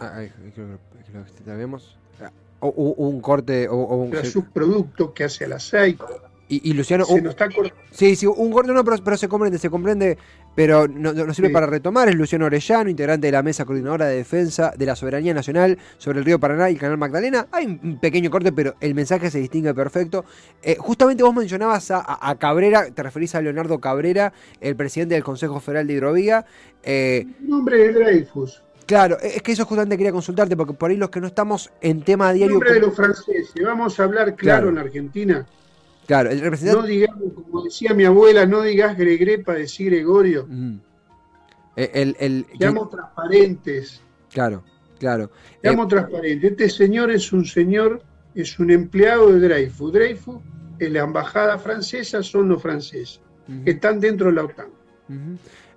ah, 0.00 0.22
creo, 0.54 0.78
que 1.04 1.44
sabemos. 1.44 1.96
Ah, 2.20 2.30
o, 2.60 2.68
un 2.68 3.20
corte 3.20 3.68
o, 3.68 3.76
un 3.76 4.24
subproducto 4.24 5.14
que 5.14 5.24
hace 5.24 5.44
el 5.44 5.52
aceite. 5.52 6.04
Y, 6.52 6.72
Luciano. 6.72 7.04
Se 7.04 7.16
está 7.18 7.48
sí, 7.92 8.16
sí, 8.16 8.26
un 8.26 8.50
corte 8.50 8.72
no, 8.72 8.82
pero, 8.82 9.16
se 9.16 9.28
comprende, 9.28 9.56
se 9.58 9.70
comprende, 9.70 10.18
pero 10.54 10.88
no, 10.88 11.32
sirve 11.32 11.50
para 11.50 11.66
retomar. 11.66 12.08
Es 12.08 12.14
Luciano 12.14 12.46
Orellano, 12.46 12.90
integrante 12.90 13.26
de 13.26 13.32
la 13.32 13.42
mesa 13.42 13.64
coordinadora 13.64 14.06
de 14.06 14.16
defensa 14.16 14.72
de 14.76 14.86
la 14.86 14.96
soberanía 14.96 15.34
nacional 15.34 15.78
sobre 15.98 16.18
el 16.18 16.24
río 16.24 16.40
Paraná 16.40 16.70
y 16.70 16.74
el 16.74 16.80
canal 16.80 16.98
Magdalena. 16.98 17.46
Hay 17.52 17.66
un 17.66 17.98
pequeño 18.00 18.30
corte, 18.30 18.52
pero 18.52 18.74
el 18.80 18.94
mensaje 18.94 19.30
se 19.30 19.38
distingue 19.38 19.74
perfecto. 19.74 20.24
Eh, 20.62 20.76
justamente 20.78 21.22
vos 21.22 21.34
mencionabas 21.34 21.90
a, 21.90 22.36
Cabrera, 22.38 22.90
te 22.90 23.02
referís 23.02 23.34
a 23.34 23.40
Leonardo 23.40 23.78
Cabrera, 23.78 24.32
el 24.60 24.76
presidente 24.76 25.14
del 25.14 25.24
Consejo 25.24 25.60
Federal 25.60 25.86
de 25.86 25.94
Hidrovía. 25.94 26.44
Eh, 26.82 27.26
nombre 27.40 27.78
de 27.78 27.92
Dreyfus. 27.92 28.62
Claro, 28.86 29.18
es 29.20 29.40
que 29.42 29.52
eso 29.52 29.64
justamente 29.66 29.96
quería 29.96 30.10
consultarte, 30.10 30.56
porque 30.56 30.72
por 30.72 30.90
ahí 30.90 30.96
los 30.96 31.10
que 31.10 31.20
no 31.20 31.28
estamos 31.28 31.70
en 31.80 32.02
tema 32.02 32.32
diario. 32.32 32.54
nombre 32.54 32.74
de 32.74 32.80
los 32.80 32.96
franceses, 32.96 33.52
vamos 33.64 34.00
a 34.00 34.04
hablar 34.04 34.34
claro. 34.34 34.68
en 34.68 34.78
Argentina. 34.78 35.46
Claro, 36.06 36.30
el 36.30 36.40
representante. 36.40 36.80
No 36.80 36.86
digamos, 36.86 37.32
como 37.34 37.62
decía 37.62 37.94
mi 37.94 38.04
abuela, 38.04 38.46
no 38.46 38.62
digas 38.62 38.96
Gregre 38.96 39.38
para 39.38 39.58
decir 39.58 39.90
Gregorio. 39.90 40.48
Seamos 41.76 42.90
transparentes. 42.90 44.02
Claro, 44.32 44.64
claro. 44.98 45.30
Seamos 45.62 45.86
eh, 45.86 45.88
transparentes. 45.88 46.50
Este 46.50 46.68
señor 46.68 47.10
es 47.10 47.32
un 47.32 47.44
señor, 47.44 48.02
es 48.34 48.58
un 48.58 48.70
empleado 48.70 49.32
de 49.32 49.40
Dreyfus. 49.40 49.92
Dreyfus 49.92 50.38
es 50.78 50.90
la 50.90 51.00
embajada 51.00 51.58
francesa, 51.58 52.22
son 52.22 52.48
los 52.48 52.62
franceses, 52.62 53.20
que 53.64 53.72
están 53.72 54.00
dentro 54.00 54.26
de 54.28 54.32
la 54.32 54.44
OTAN. 54.44 54.68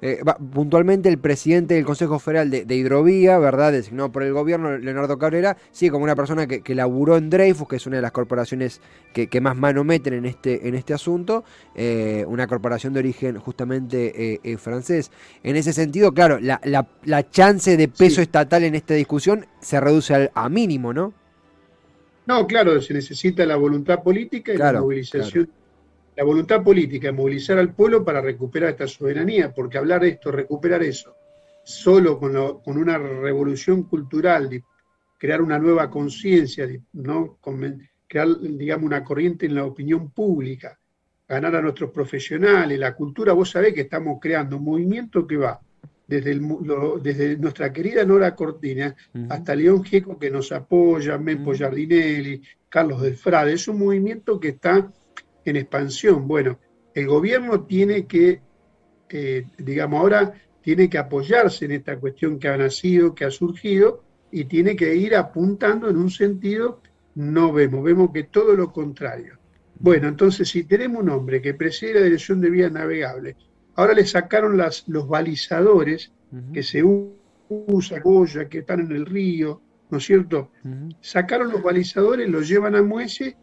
Eh, 0.05 0.19
puntualmente 0.51 1.07
el 1.07 1.17
presidente 1.17 1.75
del 1.75 1.85
Consejo 1.85 2.19
Federal 2.19 2.49
de, 2.49 2.75
Hidrovía, 2.75 3.39
¿verdad? 3.39 3.71
Designado 3.71 4.11
por 4.11 4.23
el 4.23 4.33
gobierno, 4.33 4.77
Leonardo 4.77 5.17
Cabrera, 5.17 5.55
sí, 5.71 5.89
como 5.89 6.03
una 6.03 6.13
persona 6.13 6.45
que, 6.45 6.75
laburó 6.75 7.15
en 7.15 7.29
Dreyfus, 7.29 7.69
que 7.69 7.77
es 7.77 7.87
una 7.87 7.95
de 7.95 8.01
las 8.01 8.11
corporaciones 8.11 8.81
que, 9.13 9.39
más 9.39 9.55
mano 9.55 9.85
meten 9.85 10.15
en 10.15 10.25
este, 10.25 10.67
en 10.67 10.75
este 10.75 10.93
asunto, 10.93 11.45
eh, 11.73 12.25
una 12.27 12.47
corporación 12.47 12.91
de 12.91 12.99
origen 12.99 13.39
justamente 13.39 14.41
eh, 14.43 14.57
francés. 14.57 15.09
En 15.41 15.55
ese 15.55 15.71
sentido, 15.71 16.13
claro, 16.13 16.37
la, 16.41 17.29
chance 17.31 17.77
de 17.77 17.87
peso 17.87 18.21
estatal 18.21 18.65
en 18.65 18.75
esta 18.75 18.95
discusión 18.95 19.45
se 19.61 19.79
reduce 19.79 20.13
al, 20.13 20.31
a 20.33 20.49
mínimo, 20.49 20.91
¿no? 20.91 21.13
No, 22.25 22.45
claro, 22.45 22.81
se 22.81 22.93
necesita 22.93 23.45
la 23.45 23.55
voluntad 23.55 24.03
política 24.03 24.53
y 24.53 24.57
la 24.57 24.81
movilización 24.81 25.49
la 26.15 26.23
voluntad 26.23 26.63
política 26.63 27.07
de 27.07 27.13
movilizar 27.13 27.57
al 27.57 27.73
pueblo 27.73 28.03
para 28.03 28.21
recuperar 28.21 28.71
esta 28.71 28.87
soberanía, 28.87 29.53
porque 29.53 29.77
hablar 29.77 30.01
de 30.01 30.09
esto, 30.09 30.31
recuperar 30.31 30.83
eso, 30.83 31.15
solo 31.63 32.19
con, 32.19 32.59
con 32.59 32.77
una 32.77 32.97
revolución 32.97 33.83
cultural, 33.83 34.49
de 34.49 34.63
crear 35.17 35.41
una 35.41 35.57
nueva 35.57 35.89
conciencia, 35.89 36.67
¿no? 36.93 37.37
crear, 38.07 38.27
digamos, 38.39 38.85
una 38.85 39.03
corriente 39.03 39.45
en 39.45 39.55
la 39.55 39.65
opinión 39.65 40.11
pública, 40.11 40.77
ganar 41.27 41.55
a 41.55 41.61
nuestros 41.61 41.91
profesionales, 41.91 42.77
la 42.77 42.93
cultura, 42.93 43.33
vos 43.33 43.49
sabés 43.49 43.73
que 43.73 43.81
estamos 43.81 44.19
creando 44.21 44.57
un 44.57 44.65
movimiento 44.65 45.25
que 45.25 45.37
va 45.37 45.59
desde, 46.05 46.39
desde 47.01 47.37
nuestra 47.37 47.71
querida 47.71 48.03
Nora 48.05 48.35
Cortina 48.35 48.95
hasta 49.29 49.55
León 49.55 49.83
Gieco 49.83 50.19
que 50.19 50.29
nos 50.29 50.51
apoya, 50.51 51.17
Mepo 51.17 51.53
Giardinelli, 51.53 52.41
Carlos 52.69 53.01
del 53.01 53.15
Frade, 53.15 53.53
es 53.53 53.67
un 53.67 53.79
movimiento 53.79 54.39
que 54.39 54.49
está 54.49 54.91
en 55.45 55.55
expansión. 55.55 56.27
Bueno, 56.27 56.59
el 56.93 57.07
gobierno 57.07 57.63
tiene 57.63 58.05
que, 58.05 58.41
eh, 59.09 59.45
digamos, 59.57 59.99
ahora 59.99 60.33
tiene 60.61 60.89
que 60.89 60.97
apoyarse 60.97 61.65
en 61.65 61.71
esta 61.71 61.99
cuestión 61.99 62.39
que 62.39 62.47
ha 62.47 62.57
nacido, 62.57 63.13
que 63.13 63.25
ha 63.25 63.31
surgido, 63.31 64.03
y 64.31 64.45
tiene 64.45 64.75
que 64.75 64.95
ir 64.95 65.15
apuntando 65.15 65.89
en 65.89 65.97
un 65.97 66.09
sentido, 66.09 66.81
no 67.15 67.53
vemos, 67.53 67.83
vemos 67.83 68.11
que 68.11 68.23
todo 68.23 68.55
lo 68.55 68.71
contrario. 68.71 69.37
Bueno, 69.77 70.07
entonces 70.07 70.49
si 70.49 70.63
tenemos 70.63 71.03
un 71.03 71.09
hombre 71.09 71.41
que 71.41 71.53
preside 71.53 71.95
la 71.95 72.01
dirección 72.01 72.41
de 72.41 72.49
vías 72.49 72.71
navegables, 72.71 73.35
ahora 73.75 73.93
le 73.93 74.05
sacaron 74.05 74.57
las, 74.57 74.87
los 74.87 75.07
balizadores 75.07 76.11
que 76.51 76.63
se 76.63 76.83
usa, 76.83 77.99
Goya, 77.99 78.49
que 78.49 78.59
están 78.59 78.79
en 78.79 78.91
el 78.91 79.05
río, 79.05 79.61
¿no 79.91 79.97
es 79.99 80.05
cierto? 80.05 80.49
Sacaron 81.01 81.51
los 81.51 81.61
balizadores, 81.61 82.27
los 82.27 82.47
llevan 82.47 82.75
a 82.75 82.81
muelle 82.81 83.37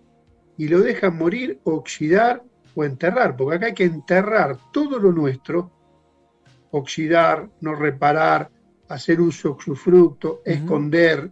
y 0.61 0.69
lo 0.69 0.81
dejan 0.81 1.17
morir, 1.17 1.59
oxidar 1.65 2.45
o 2.75 2.85
enterrar, 2.85 3.35
porque 3.35 3.57
acá 3.57 3.67
hay 3.69 3.73
que 3.73 3.85
enterrar 3.85 4.59
todo 4.71 4.99
lo 4.99 5.11
nuestro, 5.11 5.73
oxidar, 6.71 7.49
no 7.63 7.75
reparar, 7.75 8.51
hacer 8.91 9.23
uso 9.23 9.57
usufructo, 9.59 10.43
esconder, 10.45 11.31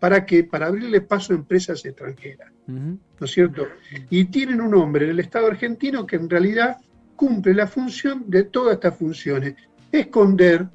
¿para 0.00 0.24
qué? 0.24 0.44
Para 0.44 0.68
abrirle 0.68 1.02
paso 1.02 1.34
a 1.34 1.36
empresas 1.36 1.84
extranjeras, 1.84 2.50
¿no 2.66 2.98
es 3.20 3.30
cierto? 3.30 3.68
Y 4.08 4.24
tienen 4.24 4.62
un 4.62 4.74
hombre 4.74 5.04
en 5.04 5.10
el 5.10 5.20
Estado 5.20 5.48
argentino 5.48 6.06
que 6.06 6.16
en 6.16 6.30
realidad 6.30 6.78
cumple 7.14 7.52
la 7.52 7.66
función 7.66 8.24
de 8.26 8.44
todas 8.44 8.76
estas 8.76 8.96
funciones, 8.96 9.54
esconder, 9.92 10.66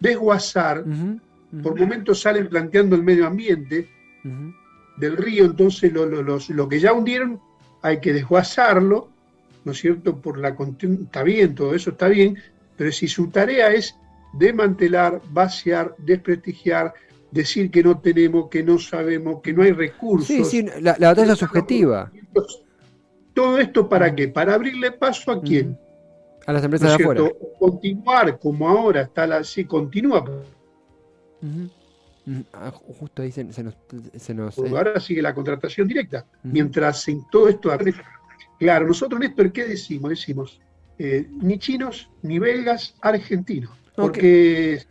desguazar, 0.00 0.82
por 1.62 1.78
momentos 1.78 2.22
salen 2.22 2.48
planteando 2.48 2.96
el 2.96 3.02
medio 3.02 3.26
ambiente, 3.26 3.90
del 4.96 5.16
río, 5.16 5.44
entonces 5.44 5.92
lo, 5.92 6.06
lo, 6.06 6.68
que 6.68 6.80
ya 6.80 6.92
hundieron 6.92 7.40
hay 7.82 8.00
que 8.00 8.12
desguazarlo, 8.12 9.08
¿no 9.64 9.72
es 9.72 9.78
cierto? 9.78 10.20
Por 10.20 10.38
la 10.38 10.56
está 10.80 11.22
bien, 11.22 11.54
todo 11.54 11.74
eso 11.74 11.90
está 11.90 12.08
bien, 12.08 12.38
pero 12.76 12.92
si 12.92 13.08
su 13.08 13.28
tarea 13.28 13.72
es 13.72 13.96
desmantelar, 14.32 15.20
vaciar, 15.30 15.94
desprestigiar, 15.98 16.94
decir 17.30 17.70
que 17.70 17.82
no 17.82 17.98
tenemos, 17.98 18.48
que 18.48 18.62
no 18.62 18.78
sabemos, 18.78 19.42
que 19.42 19.52
no 19.52 19.62
hay 19.62 19.72
recursos. 19.72 20.26
Sí, 20.26 20.44
sí, 20.44 20.62
la, 20.80 20.96
la 20.98 21.08
batalla 21.08 21.34
subjetiva. 21.34 22.10
Todo 23.34 23.58
esto 23.58 23.88
para 23.88 24.14
qué? 24.14 24.28
Para 24.28 24.54
abrirle 24.54 24.92
paso 24.92 25.32
a 25.32 25.42
quién? 25.42 25.76
A 26.46 26.52
las 26.52 26.62
empresas 26.62 26.96
de 26.96 27.02
afuera. 27.02 27.24
Continuar 27.58 28.38
como 28.38 28.68
ahora 28.68 29.02
está 29.02 29.26
la, 29.26 29.42
sí, 29.42 29.64
continúa. 29.64 30.24
Mm, 31.40 31.66
justo 32.98 33.22
ahí 33.22 33.32
se, 33.32 33.44
nos... 33.44 34.58
Eh. 34.58 34.70
Ahora 34.70 34.98
sigue 35.00 35.22
la 35.22 35.34
contratación 35.34 35.88
directa. 35.88 36.26
Mientras 36.42 37.08
en 37.08 37.22
todo 37.30 37.48
esto... 37.48 37.70
Claro, 38.58 38.86
nosotros, 38.86 39.20
Néstor, 39.20 39.52
¿qué 39.52 39.66
decimos? 39.66 40.10
Decimos, 40.10 40.60
eh, 40.98 41.28
ni 41.42 41.58
chinos, 41.58 42.10
ni 42.22 42.38
belgas, 42.38 42.94
argentinos. 43.00 43.70
Porque 43.96 44.84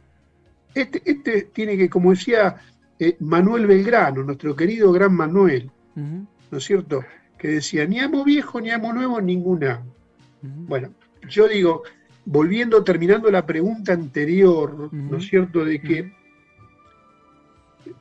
este, 0.74 1.02
este 1.06 1.44
tiene 1.54 1.78
que, 1.78 1.90
como 1.90 2.12
decía 2.12 2.58
eh, 3.00 3.16
Manuel 3.20 3.68
Belgrano, 3.68 4.24
nuestro 4.24 4.56
querido 4.56 4.92
gran 4.92 5.14
Manuel, 5.14 5.72
¿no 5.96 6.58
es 6.58 6.64
cierto? 6.64 7.04
Que 7.38 7.48
decía, 7.50 7.86
ni 7.86 8.00
amo 8.00 8.24
viejo, 8.24 8.62
ni 8.62 8.70
amo 8.70 8.94
nuevo, 8.94 9.20
ninguna. 9.22 9.82
Bueno, 10.42 10.94
yo 11.30 11.48
digo, 11.48 11.84
volviendo, 12.26 12.84
terminando 12.84 13.30
la 13.32 13.46
pregunta 13.46 13.94
anterior, 13.94 14.94
¿no 14.94 15.18
es 15.18 15.28
cierto? 15.28 15.64
De 15.66 15.82
que 15.82 16.14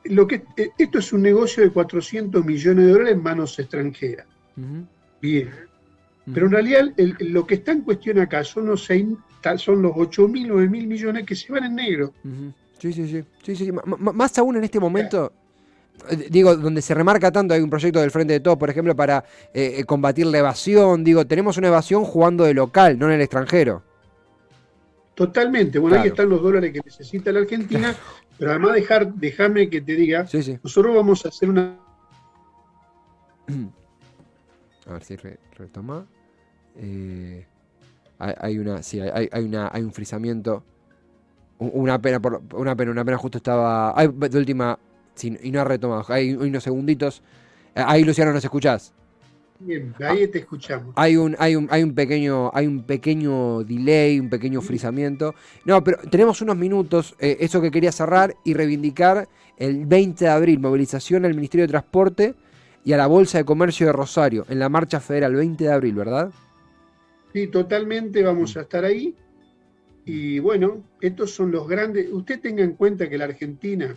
lo 0.05 0.27
que, 0.27 0.43
eh, 0.57 0.69
esto 0.77 0.99
es 0.99 1.13
un 1.13 1.21
negocio 1.21 1.63
de 1.63 1.71
400 1.71 2.43
millones 2.45 2.85
de 2.85 2.91
dólares 2.91 3.13
en 3.13 3.23
manos 3.23 3.57
extranjeras. 3.59 4.25
Bien. 5.21 5.49
Pero 6.33 6.45
en 6.45 6.51
realidad 6.51 6.93
lo 7.19 7.45
que 7.45 7.55
está 7.55 7.73
en 7.73 7.81
cuestión 7.81 8.19
acá 8.19 8.43
son 8.43 8.67
los, 8.67 8.87
son 9.57 9.81
los 9.81 9.91
8 9.95 10.27
mil, 10.27 10.47
9 10.47 10.69
mil 10.69 10.87
millones 10.87 11.25
que 11.25 11.35
se 11.35 11.51
van 11.51 11.65
en 11.65 11.75
negro. 11.75 12.13
sí, 12.79 12.93
sí, 12.93 13.23
sí, 13.43 13.55
sí, 13.55 13.71
Más 13.71 14.37
aún 14.37 14.55
en 14.55 14.63
este 14.63 14.79
momento, 14.79 15.33
eh, 16.09 16.27
digo, 16.29 16.55
donde 16.55 16.81
se 16.81 16.93
remarca 16.93 17.31
tanto, 17.31 17.53
hay 17.53 17.61
un 17.61 17.69
proyecto 17.69 17.99
del 17.99 18.11
Frente 18.11 18.33
de 18.33 18.39
Todos, 18.39 18.57
por 18.57 18.69
ejemplo, 18.69 18.95
para 18.95 19.25
eh, 19.53 19.83
combatir 19.85 20.27
la 20.27 20.37
evasión. 20.37 21.03
Digo, 21.03 21.27
tenemos 21.27 21.57
una 21.57 21.67
evasión 21.67 22.05
jugando 22.05 22.45
de 22.45 22.53
local, 22.53 22.97
no 22.97 23.07
en 23.07 23.13
el 23.13 23.21
extranjero. 23.21 23.83
Totalmente. 25.15 25.79
Bueno, 25.79 25.99
ahí 25.99 26.07
están 26.09 26.29
los 26.29 26.41
dólares 26.41 26.73
que 26.73 26.81
necesita 26.83 27.31
la 27.31 27.39
Argentina, 27.39 27.95
pero 28.37 28.51
además 28.51 28.73
dejar, 28.73 29.13
déjame 29.13 29.69
que 29.69 29.81
te 29.81 29.95
diga, 29.95 30.27
nosotros 30.63 30.95
vamos 30.95 31.25
a 31.25 31.29
hacer 31.29 31.49
una... 31.49 31.77
A 34.85 34.93
ver 34.93 35.03
si 35.03 35.15
retoma. 35.15 36.05
hay, 38.19 38.57
una, 38.57 38.81
sí, 38.81 38.99
hay, 38.99 39.29
hay, 39.31 39.43
una, 39.43 39.69
hay 39.71 39.81
un 39.83 39.93
frisamiento 39.93 40.63
una 41.71 42.01
pena, 42.01 42.19
por, 42.19 42.41
una 42.53 42.75
pena, 42.75 42.91
una 42.91 43.05
pena 43.05 43.17
justo 43.17 43.37
estaba. 43.37 43.97
Ay, 43.97 44.09
de 44.13 44.37
última. 44.37 44.77
y 45.21 45.51
no 45.51 45.61
ha 45.61 45.63
retomado. 45.63 46.05
Hay 46.09 46.33
unos 46.33 46.63
segunditos. 46.63 47.21
Eh, 47.75 47.83
ahí, 47.85 48.03
Luciano, 48.03 48.33
¿nos 48.33 48.43
escuchás? 48.43 48.93
Bien, 49.59 49.93
ahí 49.99 50.27
te 50.27 50.39
escuchamos. 50.39 50.93
Hay 50.97 51.15
un, 51.15 51.35
hay 51.39 51.55
un, 51.55 51.67
hay 51.71 51.83
un 51.83 51.93
pequeño, 51.93 52.51
hay 52.53 52.67
un 52.67 52.83
pequeño 52.83 53.63
delay, 53.63 54.19
un 54.19 54.29
pequeño 54.29 54.61
frisamiento. 54.61 55.35
No, 55.65 55.83
pero 55.83 55.97
tenemos 56.09 56.41
unos 56.41 56.57
minutos, 56.57 57.15
eh, 57.19 57.37
eso 57.39 57.61
que 57.61 57.71
quería 57.71 57.91
cerrar 57.91 58.35
y 58.43 58.53
reivindicar 58.53 59.27
el 59.57 59.85
20 59.85 60.25
de 60.25 60.31
abril, 60.31 60.59
movilización 60.59 61.25
al 61.25 61.33
Ministerio 61.33 61.65
de 61.65 61.71
Transporte 61.71 62.35
y 62.83 62.93
a 62.93 62.97
la 62.97 63.07
Bolsa 63.07 63.37
de 63.37 63.45
Comercio 63.45 63.87
de 63.87 63.93
Rosario, 63.93 64.45
en 64.49 64.59
la 64.59 64.69
marcha 64.69 64.99
federal, 64.99 65.35
20 65.35 65.63
de 65.63 65.71
abril, 65.71 65.95
¿verdad? 65.95 66.31
Sí, 67.31 67.47
totalmente, 67.47 68.21
vamos 68.21 68.57
a 68.57 68.61
estar 68.61 68.83
ahí. 68.83 69.15
Y 70.05 70.39
bueno, 70.39 70.83
estos 70.99 71.31
son 71.31 71.51
los 71.51 71.67
grandes. 71.67 72.11
Usted 72.11 72.41
tenga 72.41 72.63
en 72.63 72.73
cuenta 72.73 73.09
que 73.09 73.17
la 73.17 73.25
Argentina 73.25 73.95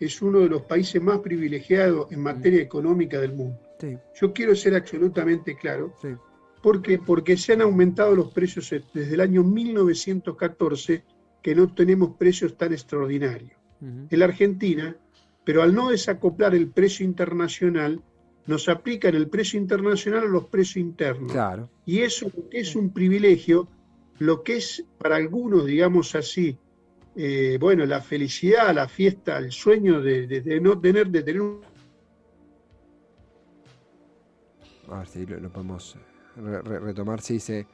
es 0.00 0.20
uno 0.20 0.40
de 0.40 0.48
los 0.48 0.62
países 0.62 1.00
más 1.00 1.20
privilegiados 1.20 2.10
en 2.10 2.20
materia 2.20 2.60
económica 2.60 3.20
del 3.20 3.32
mundo. 3.32 3.58
Yo 4.20 4.32
quiero 4.32 4.54
ser 4.54 4.74
absolutamente 4.74 5.56
claro. 5.56 5.94
¿Por 6.62 6.80
qué? 6.82 6.98
Porque 6.98 7.36
se 7.36 7.52
han 7.52 7.62
aumentado 7.62 8.14
los 8.14 8.32
precios 8.32 8.70
desde 8.92 9.14
el 9.14 9.20
año 9.20 9.42
1914 9.42 11.04
que 11.42 11.54
no 11.54 11.72
tenemos 11.74 12.16
precios 12.16 12.56
tan 12.56 12.72
extraordinarios. 12.72 13.52
En 13.80 14.18
la 14.18 14.24
Argentina, 14.24 14.96
pero 15.44 15.62
al 15.62 15.74
no 15.74 15.90
desacoplar 15.90 16.54
el 16.54 16.68
precio 16.68 17.04
internacional, 17.04 18.00
nos 18.46 18.68
aplican 18.68 19.14
el 19.14 19.28
precio 19.28 19.60
internacional 19.60 20.24
a 20.24 20.28
los 20.28 20.46
precios 20.46 20.78
internos. 20.78 21.32
Claro. 21.32 21.68
Y 21.84 22.00
eso 22.00 22.30
es 22.50 22.74
un 22.76 22.90
privilegio 22.90 23.68
lo 24.18 24.42
que 24.42 24.56
es 24.56 24.84
para 24.98 25.16
algunos, 25.16 25.66
digamos 25.66 26.14
así, 26.14 26.56
eh, 27.16 27.58
bueno, 27.60 27.84
la 27.86 28.00
felicidad, 28.00 28.74
la 28.74 28.88
fiesta, 28.88 29.38
el 29.38 29.52
sueño 29.52 30.00
de, 30.00 30.60
no 30.60 30.80
tener, 30.80 31.08
de 31.08 31.22
tener 31.22 31.42
A 34.90 34.98
ver 34.98 35.08
si 35.08 35.26
lo, 35.26 35.48
podemos 35.50 35.96
retomar, 36.36 37.20
sí, 37.20 37.40
se... 37.40 37.66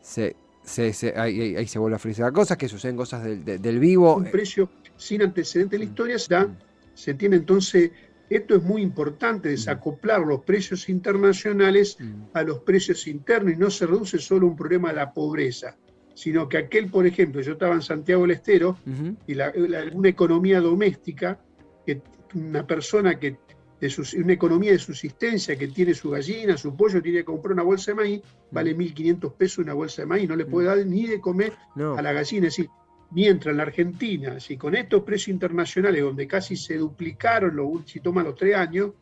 se, 0.00 0.34
se, 0.62 1.18
ahí, 1.18 1.66
se 1.66 1.78
vuelve 1.78 1.96
a 1.96 1.98
frisar 1.98 2.32
cosas 2.32 2.56
que 2.56 2.68
suceden 2.68 2.96
cosas 2.96 3.24
del, 3.24 3.78
vivo. 3.78 4.16
Un 4.16 4.30
precio 4.30 4.68
sin 4.96 5.22
antecedente 5.22 5.76
en 5.76 5.80
la 5.80 5.86
historia 5.86 6.18
se, 6.18 6.34
da, 6.34 6.48
se 6.94 7.14
tiene 7.14 7.36
entonces 7.36 7.90
esto 8.30 8.54
es 8.54 8.62
muy 8.62 8.80
importante, 8.80 9.48
desacoplar 9.48 10.20
los 10.20 10.44
precios 10.44 10.88
internacionales 10.88 11.98
a 12.32 12.44
los 12.44 12.60
precios 12.60 13.08
internos 13.08 13.54
y 13.54 13.56
no 13.56 13.70
se 13.70 13.86
reduce 13.86 14.20
solo 14.20 14.46
un 14.46 14.56
problema 14.56 14.90
de 14.90 14.94
la 14.94 15.12
pobreza, 15.12 15.76
sino 16.14 16.48
que 16.48 16.58
aquel, 16.58 16.88
por 16.88 17.04
ejemplo, 17.08 17.40
yo 17.40 17.54
estaba 17.54 17.74
en 17.74 17.82
Santiago 17.82 18.22
del 18.22 18.30
Estero 18.30 18.78
y 19.26 19.34
una 19.34 20.08
economía 20.08 20.60
doméstica, 20.60 21.40
que 21.84 22.00
una 22.34 22.64
persona 22.64 23.18
que 23.18 23.36
de 23.80 24.22
una 24.22 24.32
economía 24.34 24.72
de 24.72 24.78
subsistencia 24.78 25.56
que 25.56 25.68
tiene 25.68 25.94
su 25.94 26.10
gallina, 26.10 26.56
su 26.56 26.76
pollo, 26.76 27.00
tiene 27.00 27.18
que 27.18 27.24
comprar 27.24 27.54
una 27.54 27.62
bolsa 27.62 27.92
de 27.92 27.94
maíz, 27.94 28.22
vale 28.50 28.76
1.500 28.76 29.32
pesos 29.34 29.58
una 29.58 29.74
bolsa 29.74 30.02
de 30.02 30.06
maíz, 30.06 30.28
no 30.28 30.36
le 30.36 30.44
puede 30.44 30.68
dar 30.68 30.86
ni 30.86 31.06
de 31.06 31.20
comer 31.20 31.54
a 31.76 32.02
la 32.02 32.12
gallina. 32.12 32.48
Es 32.48 32.56
decir, 32.56 32.70
Mientras 33.12 33.52
en 33.52 33.56
la 33.56 33.64
Argentina, 33.64 34.38
si 34.38 34.56
con 34.56 34.76
estos 34.76 35.02
precios 35.02 35.34
internacionales, 35.34 36.02
donde 36.02 36.28
casi 36.28 36.54
se 36.56 36.76
duplicaron, 36.76 37.56
lo, 37.56 37.82
si 37.84 37.98
toman 37.98 38.24
los 38.24 38.36
tres 38.36 38.54
años, 38.54 38.92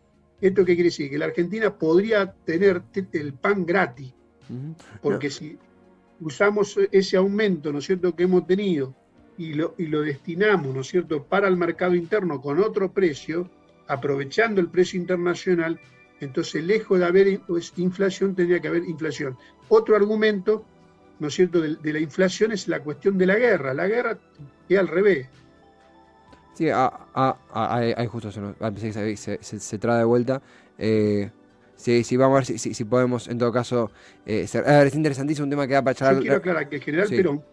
¿esto 0.40 0.64
qué 0.64 0.74
quiere 0.74 0.88
decir? 0.88 1.10
Que 1.10 1.18
la 1.18 1.26
Argentina 1.26 1.76
podría 1.76 2.32
tener 2.32 2.82
el 3.12 3.34
pan 3.34 3.66
gratis. 3.66 4.14
Porque 5.02 5.28
si 5.28 5.58
usamos 6.20 6.78
ese 6.90 7.18
aumento, 7.18 7.70
¿no 7.70 7.80
es 7.80 7.84
cierto?, 7.84 8.16
que 8.16 8.22
hemos 8.22 8.46
tenido 8.46 8.94
y 9.36 9.52
lo, 9.52 9.74
y 9.76 9.88
lo 9.88 10.00
destinamos, 10.00 10.74
¿no 10.74 10.80
es 10.80 10.88
cierto?, 10.88 11.24
para 11.24 11.46
el 11.46 11.58
mercado 11.58 11.94
interno 11.94 12.40
con 12.40 12.60
otro 12.60 12.90
precio, 12.90 13.50
aprovechando 13.88 14.60
el 14.60 14.68
precio 14.68 15.00
internacional, 15.00 15.80
entonces 16.20 16.62
lejos 16.64 16.98
de 16.98 17.04
haber 17.04 17.40
pues, 17.40 17.72
inflación, 17.76 18.34
tendría 18.34 18.60
que 18.60 18.68
haber 18.68 18.84
inflación. 18.84 19.36
Otro 19.68 19.96
argumento 19.96 20.64
¿no 21.18 21.28
es 21.28 21.34
cierto?, 21.34 21.60
de, 21.60 21.92
la 21.92 21.98
inflación 21.98 22.52
es 22.52 22.68
la 22.68 22.80
cuestión 22.80 23.18
de 23.18 23.26
la 23.26 23.36
guerra. 23.36 23.74
La 23.74 23.86
guerra 23.86 24.18
es 24.68 24.78
al 24.78 24.88
revés. 24.88 25.26
Sí, 26.54 26.68
ahí 26.70 28.06
justo 28.06 28.32
se, 28.32 29.16
se, 29.16 29.60
se, 29.60 29.78
trae 29.78 29.98
de 29.98 30.04
vuelta. 30.04 30.42
Eh, 30.76 31.30
sí, 31.76 32.02
sí, 32.02 32.16
vamos 32.16 32.34
a 32.34 32.38
ver 32.38 32.58
si, 32.58 32.74
si, 32.74 32.84
podemos, 32.84 33.28
en 33.28 33.38
todo 33.38 33.52
caso, 33.52 33.90
eh, 34.26 34.46
es 34.50 34.94
interesantísimo 34.94 35.44
un 35.44 35.50
tema 35.50 35.66
que 35.66 35.74
da 35.74 35.82
para 35.82 35.94
charlar. 35.94 36.16
Yo 36.16 36.20
quiero 36.22 36.36
aclarar 36.36 36.68
que 36.68 36.76
el 36.76 36.82
general 36.82 37.08
Perón, 37.08 37.44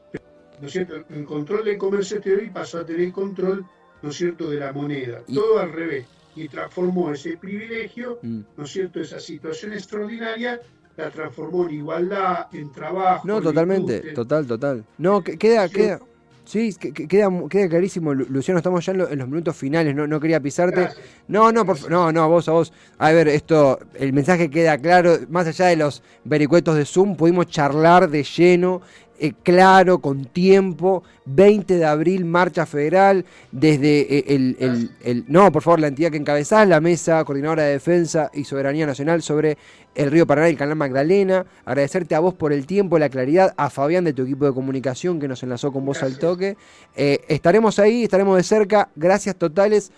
¿no 0.59 0.67
es 0.67 0.73
cierto?, 0.73 0.95
el 1.09 1.25
control 1.25 1.65
del 1.65 1.77
comercio 1.77 2.17
exterior 2.17 2.43
y 2.43 2.49
pasó 2.49 2.79
a 2.79 2.85
tener 2.85 3.11
control, 3.11 3.65
¿no 4.01 4.09
es 4.09 4.15
cierto?, 4.15 4.49
de 4.49 4.59
la 4.59 4.73
moneda. 4.73 5.21
Todo 5.31 5.59
al 5.59 5.71
revés. 5.71 6.05
Y 6.35 6.47
transformó 6.49 7.11
ese 7.11 7.37
privilegio, 7.37 8.19
mm. 8.21 8.39
¿no 8.57 8.63
es 8.65 8.71
cierto?, 8.71 8.99
esa 8.99 9.19
situación 9.19 9.73
extraordinaria 9.73 10.59
la 10.97 11.09
transformó 11.09 11.65
en 11.67 11.75
igualdad, 11.75 12.47
en 12.53 12.71
trabajo. 12.71 13.27
No, 13.27 13.41
totalmente, 13.41 14.13
total, 14.13 14.45
total. 14.45 14.85
No, 14.97 15.21
queda, 15.23 15.67
queda. 15.69 15.99
Sí, 16.45 16.75
queda, 16.75 17.29
queda 17.49 17.67
clarísimo, 17.67 18.13
Luciano, 18.13 18.59
estamos 18.59 18.85
ya 18.85 18.91
en, 18.91 19.17
los 19.17 19.27
minutos 19.27 19.55
finales, 19.55 19.95
no, 19.95 20.05
no 20.05 20.19
quería 20.19 20.39
pisarte. 20.39 20.89
No, 21.27 21.51
no, 21.51 21.65
por, 21.65 21.89
no, 21.89 22.11
no, 22.11 22.21
a 22.21 22.27
vos, 22.27 22.47
a 22.47 22.51
vos. 22.51 22.71
A 22.99 23.11
ver, 23.11 23.27
esto, 23.27 23.79
el 23.95 24.13
mensaje 24.13 24.51
queda 24.51 24.77
claro, 24.77 25.17
más 25.29 25.47
allá 25.47 25.67
de 25.67 25.75
los 25.75 26.03
vericuetos 26.23 26.75
de 26.75 26.85
Zoom, 26.85 27.15
pudimos 27.15 27.47
charlar 27.47 28.09
de 28.11 28.23
lleno 28.23 28.83
eh, 29.19 29.33
claro, 29.43 29.99
con 29.99 30.25
tiempo. 30.25 31.03
20 31.25 31.77
de 31.77 31.85
abril, 31.85 32.23
marcha 32.23 32.65
federal, 32.65 33.25
desde 33.51 34.01
eh, 34.01 34.25
el, 34.27 34.91
el, 35.03 35.25
No, 35.27 35.51
por 35.51 35.63
favor, 35.63 35.79
la 35.79 35.87
entidad 35.87 36.11
que 36.11 36.17
encabezás, 36.17 36.67
la 36.67 36.79
Mesa 36.79 37.23
Coordinadora 37.23 37.63
de 37.63 37.71
Defensa 37.71 38.29
y 38.33 38.43
Soberanía 38.43 38.85
Nacional 38.85 39.23
sobre 39.23 39.57
el 39.95 40.11
río 40.11 40.27
Paraná 40.27 40.49
y 40.49 40.51
el 40.51 40.57
canal 40.57 40.75
Magdalena. 40.75 41.45
Agradecerte 41.65 42.13
a 42.13 42.19
vos 42.19 42.35
por 42.35 42.53
el 42.53 42.67
tiempo, 42.67 42.99
la 42.99 43.09
claridad, 43.09 43.53
a 43.57 43.69
Fabián 43.69 44.03
de 44.03 44.13
tu 44.13 44.23
equipo 44.23 44.45
de 44.45 44.53
comunicación 44.53 45.19
que 45.19 45.27
nos 45.27 45.41
enlazó 45.41 45.71
con 45.71 45.85
vos 45.85 46.03
al 46.03 46.19
toque. 46.19 46.57
Eh, 46.95 47.21
estaremos 47.27 47.79
ahí, 47.79 48.03
estaremos 48.03 48.37
de 48.37 48.43
cerca. 48.43 48.89
Gracias 48.95 49.35
totales. 49.35 49.91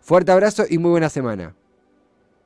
Fuerte 0.00 0.32
abrazo 0.32 0.64
y 0.68 0.78
muy 0.78 0.90
buena 0.90 1.08
semana. 1.08 1.54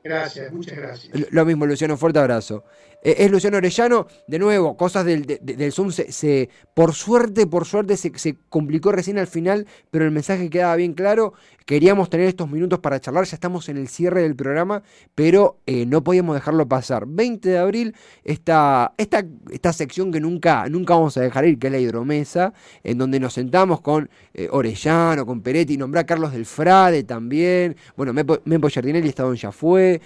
Gracias, 0.05 0.53
muchas 0.53 0.77
gracias. 0.77 1.31
Lo 1.31 1.44
mismo, 1.44 1.64
Luciano, 1.64 1.96
fuerte 1.96 2.18
abrazo. 2.18 2.64
Eh, 3.03 3.17
es 3.19 3.31
Luciano 3.31 3.57
Orellano, 3.57 4.07
de 4.27 4.38
nuevo, 4.38 4.77
cosas 4.77 5.05
del, 5.05 5.27
del 5.27 5.73
Zoom, 5.73 5.91
se, 5.91 6.49
por 6.75 6.95
suerte, 6.95 7.47
por 7.47 7.67
suerte 7.67 7.97
se, 7.97 8.37
complicó 8.49 8.93
recién 8.93 9.19
al 9.19 9.27
final, 9.27 9.67
pero 9.91 10.05
el 10.05 10.12
mensaje 10.12 10.49
quedaba 10.49 10.77
bien 10.77 10.95
claro. 10.95 11.35
Queríamos 11.67 12.11
tener 12.11 12.27
estos 12.27 12.51
minutos 12.51 12.81
para 12.81 13.01
charlar, 13.01 13.25
ya 13.25 13.37
estamos 13.37 13.69
en 13.69 13.77
el 13.77 13.88
cierre 13.88 14.23
del 14.23 14.35
programa, 14.35 14.83
pero 15.15 15.59
eh, 15.67 15.87
no 15.87 16.03
podíamos 16.03 16.35
dejarlo 16.35 16.67
pasar. 16.67 17.07
20 17.07 17.49
de 17.49 17.59
abril, 17.59 17.95
esta, 18.25 18.93
esta, 18.99 19.25
esta 19.51 19.73
sección 19.73 20.11
que 20.11 20.21
nunca, 20.21 20.69
nunca 20.69 20.95
vamos 20.95 21.17
a 21.17 21.21
dejar 21.21 21.47
ir, 21.47 21.59
que 21.59 21.69
es 21.69 21.73
la 21.73 21.79
hidromesa, 21.79 22.53
en 22.83 22.99
donde 22.99 23.21
nos 23.21 23.35
sentamos 23.35 23.81
con 23.81 24.11
eh, 24.35 24.49
Orellano, 24.51 25.25
con 25.25 25.41
Peretti, 25.41 25.77
nombré 25.77 26.01
a 26.01 26.05
Carlos 26.07 26.33
del 26.33 26.47
Frade 26.47 27.05
también, 27.05 27.77
bueno, 27.97 28.12
Mepo 28.12 28.69
Giardinelli 28.69 29.09
estaba 29.09 29.33
ya 29.35 29.53
fue, 29.53 30.01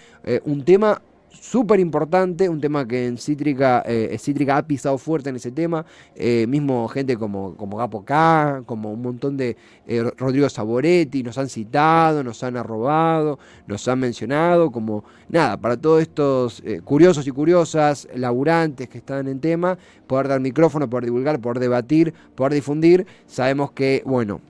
un 0.45 0.65
tema 0.65 1.01
súper 1.31 1.81
importante, 1.81 2.49
un 2.49 2.61
tema 2.61 2.87
que 2.87 3.07
en 3.07 3.19
Cítrica, 3.19 3.83
eh, 3.87 4.17
Cítrica 4.19 4.57
ha 4.57 4.67
pisado 4.67 4.99
fuerte 4.99 5.31
en 5.31 5.37
ese 5.37 5.53
tema, 5.53 5.85
eh, 6.15 6.47
mismo 6.49 6.89
gente 6.89 7.17
como, 7.17 7.57
como 7.57 7.77
Gapo 7.77 8.05
K, 8.05 8.63
como 8.67 8.93
un 8.93 9.03
montón 9.03 9.37
de 9.37 9.57
eh, 9.87 10.03
Rodrigo 10.17 10.49
Saboretti, 10.49 11.23
nos 11.23 11.39
han 11.39 11.49
citado, 11.49 12.25
nos 12.25 12.43
han 12.43 12.57
arrobado, 12.57 13.39
nos 13.67 13.87
han 13.87 14.01
mencionado, 14.01 14.71
como 14.71 15.05
nada, 15.29 15.57
para 15.57 15.77
todos 15.77 16.03
estos 16.03 16.63
curiosos 16.85 17.27
y 17.27 17.31
curiosas, 17.31 18.09
laburantes 18.15 18.89
que 18.89 18.99
están 18.99 19.29
en 19.29 19.41
tema, 19.41 19.79
poder 20.07 20.29
dar 20.29 20.41
micrófono, 20.41 20.91
poder 20.91 21.05
divulgar, 21.05 21.41
poder 21.41 21.61
debatir, 21.61 22.13
poder 22.35 22.55
difundir, 22.55 23.07
sabemos 23.27 23.71
que, 23.73 24.03
bueno, 24.05 24.41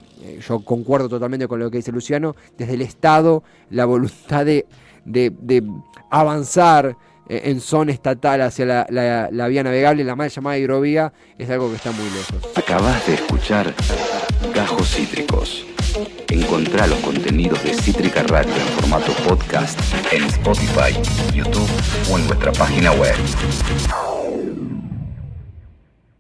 yo 0.47 0.61
concuerdo 0.61 1.09
totalmente 1.09 1.47
con 1.47 1.61
lo 1.61 1.71
que 1.71 1.79
dice 1.79 1.93
Luciano, 1.93 2.35
desde 2.57 2.75
el 2.75 2.83
Estado, 2.83 3.43
la 3.71 3.85
voluntad 3.85 4.47
de 4.47 4.67
de, 5.07 5.63
avanzar 6.11 6.97
eh, 7.29 7.43
en 7.45 7.61
zona 7.61 7.93
estatal 7.93 8.43
hacia 8.43 8.87
la, 8.91 9.49
vía 9.49 9.63
navegable, 9.63 10.05
la 10.05 10.17
mal 10.17 10.29
llamada 10.29 10.59
hidrovía, 10.59 11.13
es 11.39 11.49
algo 11.51 11.71
que 11.71 11.77
está 11.77 11.93
muy 11.93 12.11
lejos. 12.11 12.57
Acabas 12.57 13.07
de 13.07 13.15
escuchar 13.15 13.73
Gajos 14.55 14.89
Cítricos. 14.89 15.65
Encontrá 16.29 16.87
los 16.87 16.99
contenidos 16.99 17.63
de 17.63 17.73
Cítrica 17.73 18.23
Radio 18.25 18.53
en 18.53 18.69
formato 18.81 19.13
podcast 19.27 19.79
en 20.13 20.25
Spotify, 20.25 20.93
YouTube 21.33 21.71
o 22.11 22.19
en 22.19 22.27
nuestra 22.27 22.53
página 22.53 22.93
web. 22.93 23.15